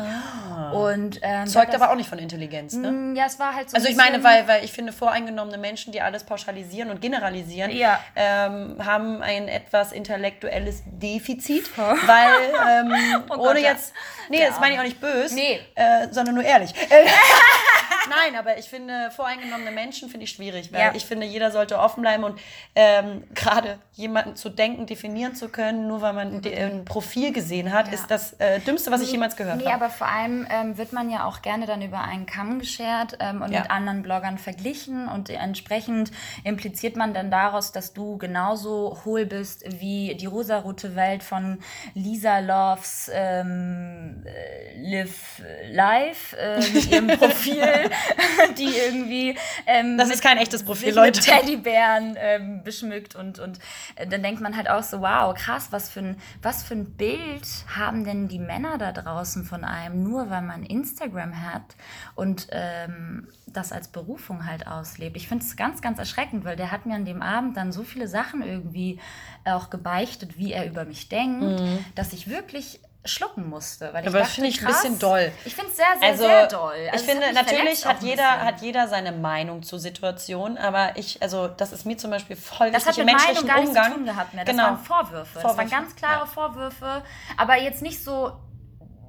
[0.72, 2.92] Und ähm, Zeugt das- aber auch nicht von Intelligenz, ne?
[2.92, 3.76] Mm, Ja, es war halt so.
[3.76, 7.15] Also ich meine, weil, weil ich finde, voreingenommene Menschen, die alles pauschalisieren und generalisieren,
[7.72, 8.00] Ja.
[8.14, 12.28] ähm, haben ein etwas intellektuelles Defizit, weil
[12.68, 12.92] ähm,
[13.30, 13.92] Oh Gott, ohne jetzt,
[14.28, 15.60] nee, das meine ich auch nicht böse, Nee.
[15.74, 16.72] äh, sondern nur ehrlich.
[18.08, 20.94] Nein, aber ich finde, voreingenommene Menschen finde ich schwierig, weil Ja.
[20.94, 22.38] ich finde, jeder sollte offen bleiben und
[22.74, 27.88] ähm, gerade jemanden zu denken, definieren zu können, nur weil man ein Profil gesehen hat,
[27.88, 27.94] Ja.
[27.94, 29.84] ist das äh, Dümmste, was ich jemals gehört Nee, habe.
[29.84, 33.42] aber vor allem ähm, wird man ja auch gerne dann über einen Kamm geschert ähm,
[33.42, 33.60] und Ja.
[33.60, 36.10] mit anderen Bloggern verglichen und entsprechend
[36.44, 41.58] impliziert man dann daraus, dass du genauso hohl bist wie die rosarote Welt von
[41.94, 47.62] Lisa Loves ähm, äh, Live Live äh, mit ihrem Profil
[48.58, 49.36] die irgendwie.
[49.66, 51.20] Ähm, Das ist kein echtes Profil, Leute.
[51.20, 53.58] Mit Teddybären ähm, beschmückt und, und
[53.96, 56.96] äh, dann denkt man halt auch so, wow, krass, was für, ein, was für ein
[56.96, 61.76] Bild haben denn die Männer da draußen von einem, nur weil man Instagram hat
[62.14, 65.16] und ähm, das als Berufung halt auslebt.
[65.16, 67.82] Ich finde es ganz, ganz erschreckend, weil der hat mir an dem Abend dann so
[67.82, 69.00] viele Sachen irgendwie
[69.44, 71.62] auch gebeichtet, wie er über mich denkt,
[71.94, 73.92] dass ich wirklich schlucken musste.
[73.92, 74.08] Weil ich.
[74.08, 75.32] Aber das finde ich ein bisschen doll.
[75.44, 76.88] Ich finde es sehr, sehr, Also, sehr doll.
[76.92, 81.48] Also ich finde, natürlich hat jeder, hat jeder seine Meinung zur Situation, aber ich, also
[81.48, 83.92] das ist mir zum Beispiel voll Das hat wichtig im Meinung menschlichen gar nichts Umgang.
[83.92, 84.44] zu tun gehabt mehr.
[84.44, 84.64] Das genau.
[84.64, 85.30] waren Vorwürfe.
[85.34, 86.26] Das Vorwürfe, waren ganz klare ja.
[86.26, 87.02] Vorwürfe.
[87.36, 88.32] Aber jetzt nicht so,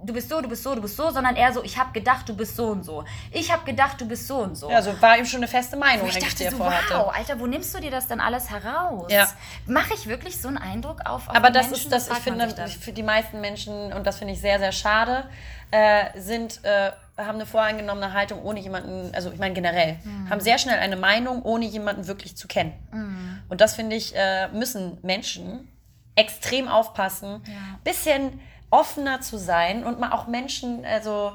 [0.07, 2.27] du bist so, du bist so, du bist so, sondern eher so, ich habe gedacht,
[2.27, 3.03] du bist so und so.
[3.31, 4.69] Ich habe gedacht, du bist so und so.
[4.69, 6.93] Also war ihm schon eine feste Meinung, Wo ich dachte er so, vorhatte.
[6.95, 9.11] wow, Alter, wo nimmst du dir das denn alles heraus?
[9.11, 9.27] Ja.
[9.67, 11.83] Mache ich wirklich so einen Eindruck auf, auf Aber das Menschen?
[11.83, 12.49] ist das, ich finde,
[12.81, 15.25] für die meisten Menschen, und das finde ich sehr, sehr schade,
[15.71, 20.29] äh, sind, äh, haben eine voreingenommene Haltung, ohne jemanden, also ich meine generell, Mhm.
[20.29, 22.73] haben sehr schnell eine Meinung, ohne jemanden wirklich zu kennen.
[22.93, 23.41] Mhm.
[23.49, 25.67] Und das finde ich, äh, müssen Menschen
[26.15, 27.41] extrem aufpassen,
[27.83, 28.39] bisschen
[28.69, 31.33] offener zu sein und mal auch Menschen, also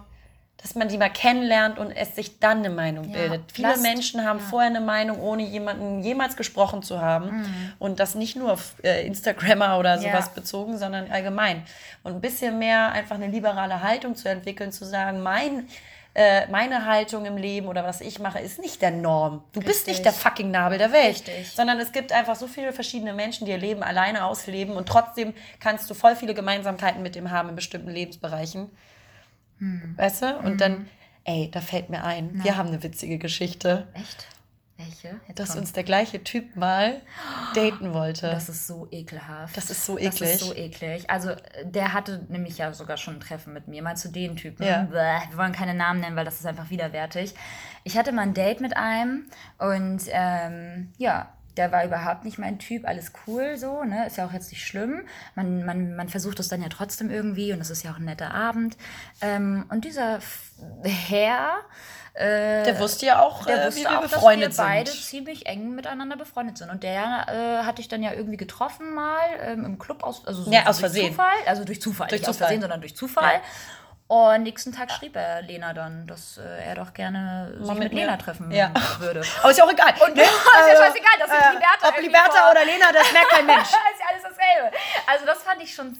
[0.58, 3.50] dass man die mal kennenlernt und es sich dann eine Meinung Ja, bildet.
[3.52, 7.44] Viele lasst- Menschen haben vorher eine Meinung, ohne jemanden jemals gesprochen zu haben.
[7.80, 10.02] Und das nicht nur auf äh, Instagrammer oder Mhm.
[10.04, 10.12] Ja.
[10.12, 11.64] sowas bezogen, sondern allgemein.
[12.04, 15.66] Und ein bisschen mehr einfach eine liberale Haltung zu entwickeln, zu sagen, mein,
[16.14, 19.44] äh, meine Haltung im Leben oder was ich mache, ist nicht der Norm.
[19.52, 19.86] Du bist Richtig.
[19.88, 21.26] nicht der fucking Nabel der Welt.
[21.26, 21.50] Richtig.
[21.52, 25.32] Sondern es gibt einfach so viele verschiedene Menschen, die ihr Leben alleine ausleben und trotzdem
[25.58, 28.70] kannst du voll viele Gemeinsamkeiten mit dem haben in bestimmten Lebensbereichen.
[29.58, 29.94] Hm.
[29.96, 30.38] Weißt du?
[30.38, 30.88] Und dann,
[31.24, 34.26] ey, da fällt mir ein, wir haben eine witzige Geschichte, Echt?
[34.84, 35.20] Welche?
[35.28, 35.60] Jetzt dass komm.
[35.60, 37.00] uns der gleiche Typ mal
[37.54, 38.30] daten wollte.
[38.30, 39.56] Das ist so ekelhaft.
[39.56, 40.30] Das ist so Das eklig.
[40.34, 41.10] ist so eklig.
[41.10, 43.82] Also, äh, der hatte nämlich ja sogar schon ein Treffen mit mir.
[43.82, 44.64] Meinst du den Typen?
[44.64, 44.88] Ja.
[44.90, 47.34] Wir wollen keine Namen nennen, weil das ist einfach widerwärtig.
[47.84, 49.26] Ich hatte mal ein Date mit einem
[49.58, 52.86] und ähm, ja, der war überhaupt nicht mein Typ.
[52.86, 54.06] Alles cool so, ne?
[54.06, 55.02] Ist ja auch jetzt nicht schlimm.
[55.34, 58.04] Man, man, man versucht es dann ja trotzdem irgendwie und es ist ja auch ein
[58.04, 58.76] netter Abend.
[59.20, 60.20] Ähm, und dieser
[60.82, 61.56] Herr.
[62.14, 64.90] Äh, der wusste ja auch, der äh, wusste wie wir auch, befreundet dass wir beide
[64.90, 65.02] sind.
[65.02, 66.68] ziemlich eng miteinander befreundet sind.
[66.70, 70.42] Und der äh, hatte ich dann ja irgendwie getroffen mal ähm, im Club aus, also
[70.42, 71.10] so Ja, aus durch Versehen.
[71.12, 72.48] Zufall, also durch Zufall, Durch nicht aus Zufall.
[72.48, 73.40] Versehen, sondern durch Zufall.
[74.08, 77.94] Und nächsten Tag schrieb er Lena dann, dass äh, er doch gerne sich mit mit,
[77.94, 78.70] Lena treffen Ja.
[78.98, 79.22] würde.
[79.40, 79.94] Aber ist ja auch egal.
[80.06, 83.62] Und ist ja scheißegal, das ist Liberta Ob Liberta oder Lena, das merkt kein Mensch.
[83.62, 84.76] ist ja alles dasselbe.
[85.06, 85.96] Also das fand ich schon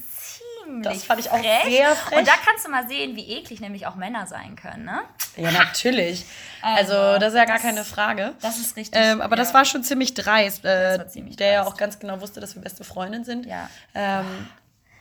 [0.63, 1.63] ziemlich Das fand ich auch frech.
[1.65, 2.19] sehr frech.
[2.19, 5.01] Und da kannst du mal sehen, wie eklig nämlich auch Männer sein können, ne?
[5.37, 6.25] Ja, natürlich.
[6.65, 8.33] Also, Also, das ist ja gar das- keine Frage.
[8.41, 9.53] das ist richtig, Ähm, aber das ja.
[9.55, 10.63] war schon ziemlich dreist.
[10.63, 13.45] Äh, Das war ziemlich der ja auch ganz genau wusste, dass wir beste Freundinnen sind.
[13.45, 13.69] Ja.
[13.93, 14.47] Ähm,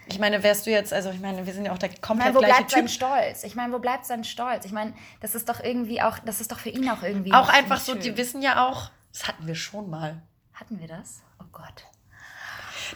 [0.09, 2.35] ich meine, wärst du jetzt, also ich meine, wir sind ja auch der Ich komplett
[2.35, 2.89] meine, wo gleiche bleibt sein.
[2.89, 3.45] Stolz?
[3.45, 4.65] Ich meine, wo bleibt sein Stolz?
[4.65, 7.33] Ich meine, das ist doch irgendwie auch, das ist doch für ihn auch irgendwie.
[7.33, 8.01] Auch einfach so, schön.
[8.03, 10.21] die wissen ja auch, das hatten wir schon mal.
[10.55, 11.23] Hatten wir das?
[11.41, 11.85] Oh Gott.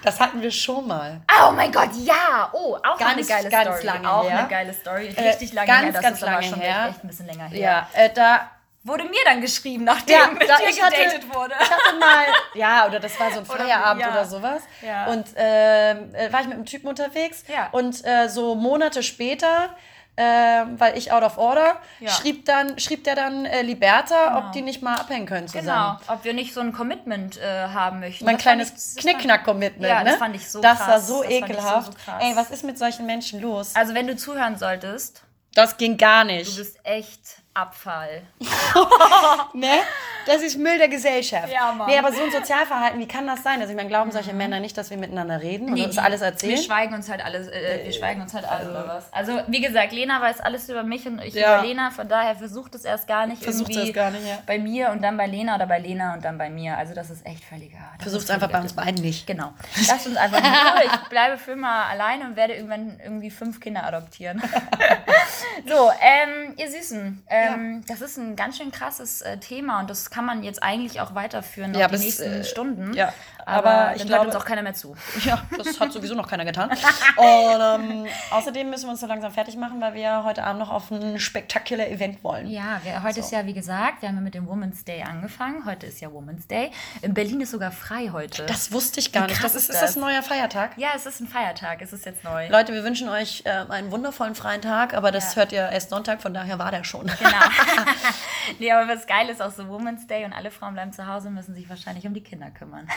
[0.02, 1.20] Das hatten wir schon mal.
[1.46, 2.48] Oh mein Gott, ja!
[2.52, 3.86] Oh, auch Ganz, eine geile ganz Story.
[3.86, 4.38] lange auch her.
[4.40, 5.08] eine geile Story.
[5.16, 5.92] Äh, Richtig lange ganz, her.
[5.92, 6.86] Das ganz ist aber lange schon her.
[6.90, 7.58] echt, ein bisschen länger her.
[7.58, 8.50] Ja, äh, da
[8.84, 11.54] Wurde mir dann geschrieben, nachdem Ja, mit da dir ich hatte, gedatet wurde.
[11.60, 12.24] ich hatte mal,
[12.54, 14.12] ja, oder das war so ein Oder- Feierabend ja.
[14.12, 14.62] oder sowas.
[14.80, 15.06] Ja.
[15.06, 17.42] Und ähm, äh, war ich mit einem Typen unterwegs.
[17.48, 17.68] Ja.
[17.72, 19.70] Und äh, so Monate später,
[20.18, 22.10] ähm, weil ich out of order, Ja.
[22.10, 24.38] schrieb, dann, schrieb der dann äh, Liberta, Genau.
[24.38, 25.98] ob die nicht mal abhängen können zusammen.
[26.00, 28.24] Genau, ob wir nicht so ein Commitment äh, haben möchten.
[28.24, 30.10] Mein Das kleines das Knickknack-Commitment, Ja, ne?
[30.10, 30.88] das fand ich so Das krass.
[30.88, 31.92] war so Das so, ekelhaft.
[31.92, 32.22] so krass.
[32.22, 33.74] Ey, was ist mit solchen Menschen los?
[33.74, 35.22] Also, wenn du zuhören solltest,
[35.54, 36.56] Das ging gar du nicht.
[36.56, 37.20] bist echt
[37.56, 38.22] Abfall.
[39.54, 39.68] Ne?
[40.26, 41.50] Das ist Müll der Gesellschaft.
[41.52, 41.88] Ja, Mann.
[41.88, 43.60] Nee, aber so ein Sozialverhalten, wie kann das sein?
[43.60, 46.26] Also ich meine, glauben solche Männer nicht, dass wir miteinander reden und uns alles Wir
[46.26, 46.58] erzählen?
[46.58, 49.12] schweigen uns halt alles, äh, wir schweigen uns halt alles oder was.
[49.12, 51.58] Also, wie gesagt, Lena weiß alles über mich und ich Ja.
[51.58, 54.38] über Lena, von daher versucht es erst gar nicht Versucht irgendwie es gar nicht, ja.
[54.46, 56.76] bei mir und dann bei Lena oder bei Lena und dann bei mir.
[56.76, 57.78] Also, das ist echt völliger.
[57.96, 59.26] das Versucht es einfach bei uns beiden nicht.
[59.26, 59.52] Genau.
[59.88, 60.84] Lass uns einfach in Ruhe.
[60.86, 64.42] Ich bleibe für immer alleine und werde irgendwann irgendwie fünf Kinder adoptieren.
[65.66, 67.24] so, ähm, ihr Süßen,
[67.54, 71.00] ähm, das ist ein ganz schön krasses äh, Thema und das kann man jetzt eigentlich
[71.00, 72.92] auch weiterführen Ja, die bis, nächsten äh, Stunden.
[72.94, 73.12] ja,
[73.46, 74.94] aber, aber dann ich hört glaube- uns auch keiner mehr zu.
[75.24, 76.68] Ja, das hat sowieso noch keiner getan.
[77.16, 80.70] Und ähm, außerdem müssen wir uns so langsam fertig machen, weil wir heute Abend noch
[80.70, 82.46] auf ein spektakulär Event wollen.
[82.48, 85.64] Ja, wir, heute ist ja, wie gesagt, wir haben ja mit dem Women's Day angefangen.
[85.64, 86.70] Heute ist ja Women's Day.
[87.02, 88.44] In Berlin ist sogar frei heute.
[88.46, 89.42] Das wusste ich gar nicht.
[89.42, 89.96] Das ist, ist ist das das?
[89.96, 90.72] ein neuer Feiertag?
[90.76, 91.80] ja, es ist ein Feiertag.
[91.82, 92.48] Es ist jetzt neu.
[92.48, 95.42] Leute, wir wünschen euch äh, einen wundervollen freien Tag, aber das Ja.
[95.42, 97.06] hört ihr erst Sonntag, von daher war der schon.
[97.06, 97.30] Genau.
[98.58, 101.28] nee, aber was geil ist, auch so Women's Day und alle Frauen bleiben zu Hause
[101.28, 102.88] und müssen sich wahrscheinlich um die Kinder kümmern.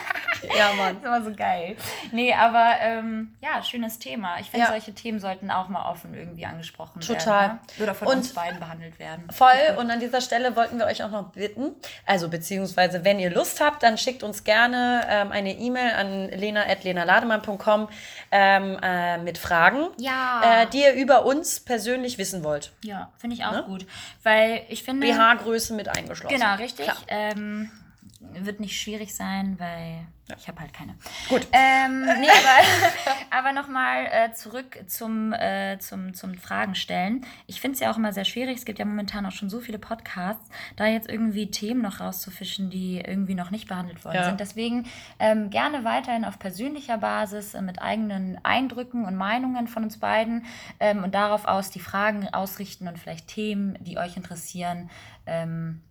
[0.57, 0.97] Ja, Mann.
[1.01, 1.75] Das war so geil.
[2.11, 4.39] Nee, aber ähm, ja, schönes Thema.
[4.39, 4.71] Ich finde, Ja.
[4.71, 7.41] solche Themen sollten auch mal offen irgendwie angesprochen Total.
[7.41, 7.59] werden.
[7.77, 7.83] Ne?
[7.83, 9.29] Oder von Und- uns beiden behandelt werden.
[9.31, 9.49] Voll.
[9.77, 11.75] Und an dieser Stelle wollten wir euch auch noch bitten,
[12.05, 17.89] also beziehungsweise wenn ihr Lust habt, dann schickt uns gerne ähm, eine E-Mail an lena.lenalademann.com
[18.31, 20.61] ähm, äh, mit Fragen, Ja.
[20.63, 22.71] äh, die ihr über uns persönlich wissen wollt.
[22.83, 23.63] Ja, finde ich auch Ne?
[23.63, 23.85] gut.
[24.23, 25.07] Weil ich finde.
[25.07, 26.35] BH-Größe mit eingeschlossen.
[26.37, 26.89] Genau, richtig.
[27.07, 27.71] Ähm,
[28.19, 30.05] wird nicht schwierig sein, weil
[30.37, 30.95] ich habe halt keine.
[31.29, 31.47] Gut.
[31.51, 32.97] Ähm, nee, aber,
[33.37, 37.25] aber nochmal äh, zurück zum, äh, zum, zum Fragen stellen.
[37.47, 38.57] Ich finde es ja auch immer sehr schwierig.
[38.57, 42.69] Es gibt ja momentan auch schon so viele Podcasts, da jetzt irgendwie Themen noch rauszufischen,
[42.69, 44.25] die irgendwie noch nicht behandelt worden Ja.
[44.25, 44.39] sind.
[44.39, 44.85] Deswegen
[45.19, 50.45] ähm, gerne weiterhin auf persönlicher Basis äh, mit eigenen Eindrücken und Meinungen von uns beiden
[50.79, 54.89] ähm, und darauf aus die Fragen ausrichten und vielleicht Themen, die euch interessieren.
[55.25, 55.81] Ähm,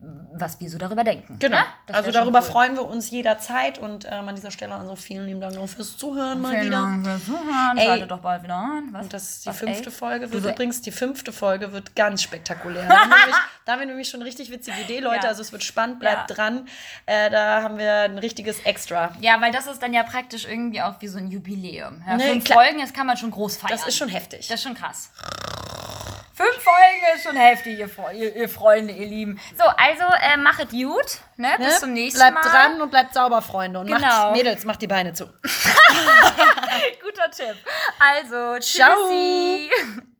[0.00, 1.38] was wir so darüber denken.
[1.40, 1.56] Genau.
[1.56, 1.66] Ja?
[1.86, 2.44] Das also darüber cool.
[2.44, 5.96] freuen wir uns jederzeit und ähm, an dieser Stelle also vielen lieben Dank noch fürs
[5.96, 6.76] Zuhören mal Vielen wieder.
[6.82, 7.76] Dank fürs Zuhören.
[7.78, 7.86] Ey.
[7.86, 8.88] Schaltet doch bald wieder ein.
[8.92, 9.02] Was?
[9.02, 9.96] Und das ist die Was, fünfte ey?
[9.96, 12.86] Folge wird so- übrigens, die fünfte Folge wird ganz spektakulär.
[12.88, 15.24] Da haben wir nämlich, da haben wir nämlich schon eine richtig witzige Idee, Leute.
[15.24, 15.28] Ja.
[15.30, 16.36] Also es wird spannend, bleibt Ja.
[16.36, 16.68] dran.
[17.06, 19.10] Äh, da haben wir ein richtiges Extra.
[19.20, 22.02] Ja, weil das ist dann ja praktisch irgendwie auch wie so ein Jubiläum.
[22.06, 22.40] Ja, Nee.
[22.40, 23.72] Folgen, das kann man schon groß feiern.
[23.76, 24.46] Das ist schon heftig.
[24.46, 25.10] Das ist schon krass.
[26.38, 29.40] Fünf Folgen ist schon heftig, ihr, ihr, ihr Freunde, ihr Lieben.
[29.58, 31.18] So, also äh, machet gut.
[31.36, 31.48] Ne?
[31.58, 31.64] Ne?
[31.64, 32.42] Bis zum nächsten bleibt Mal.
[32.48, 33.80] dran und bleibt sauber, Freunde.
[33.80, 33.98] Und Genau.
[33.98, 35.26] macht, Mädels, macht die Beine zu.
[37.02, 37.56] Guter Tipp.
[37.98, 39.08] Also, Ciao.
[39.08, 39.70] tschüssi.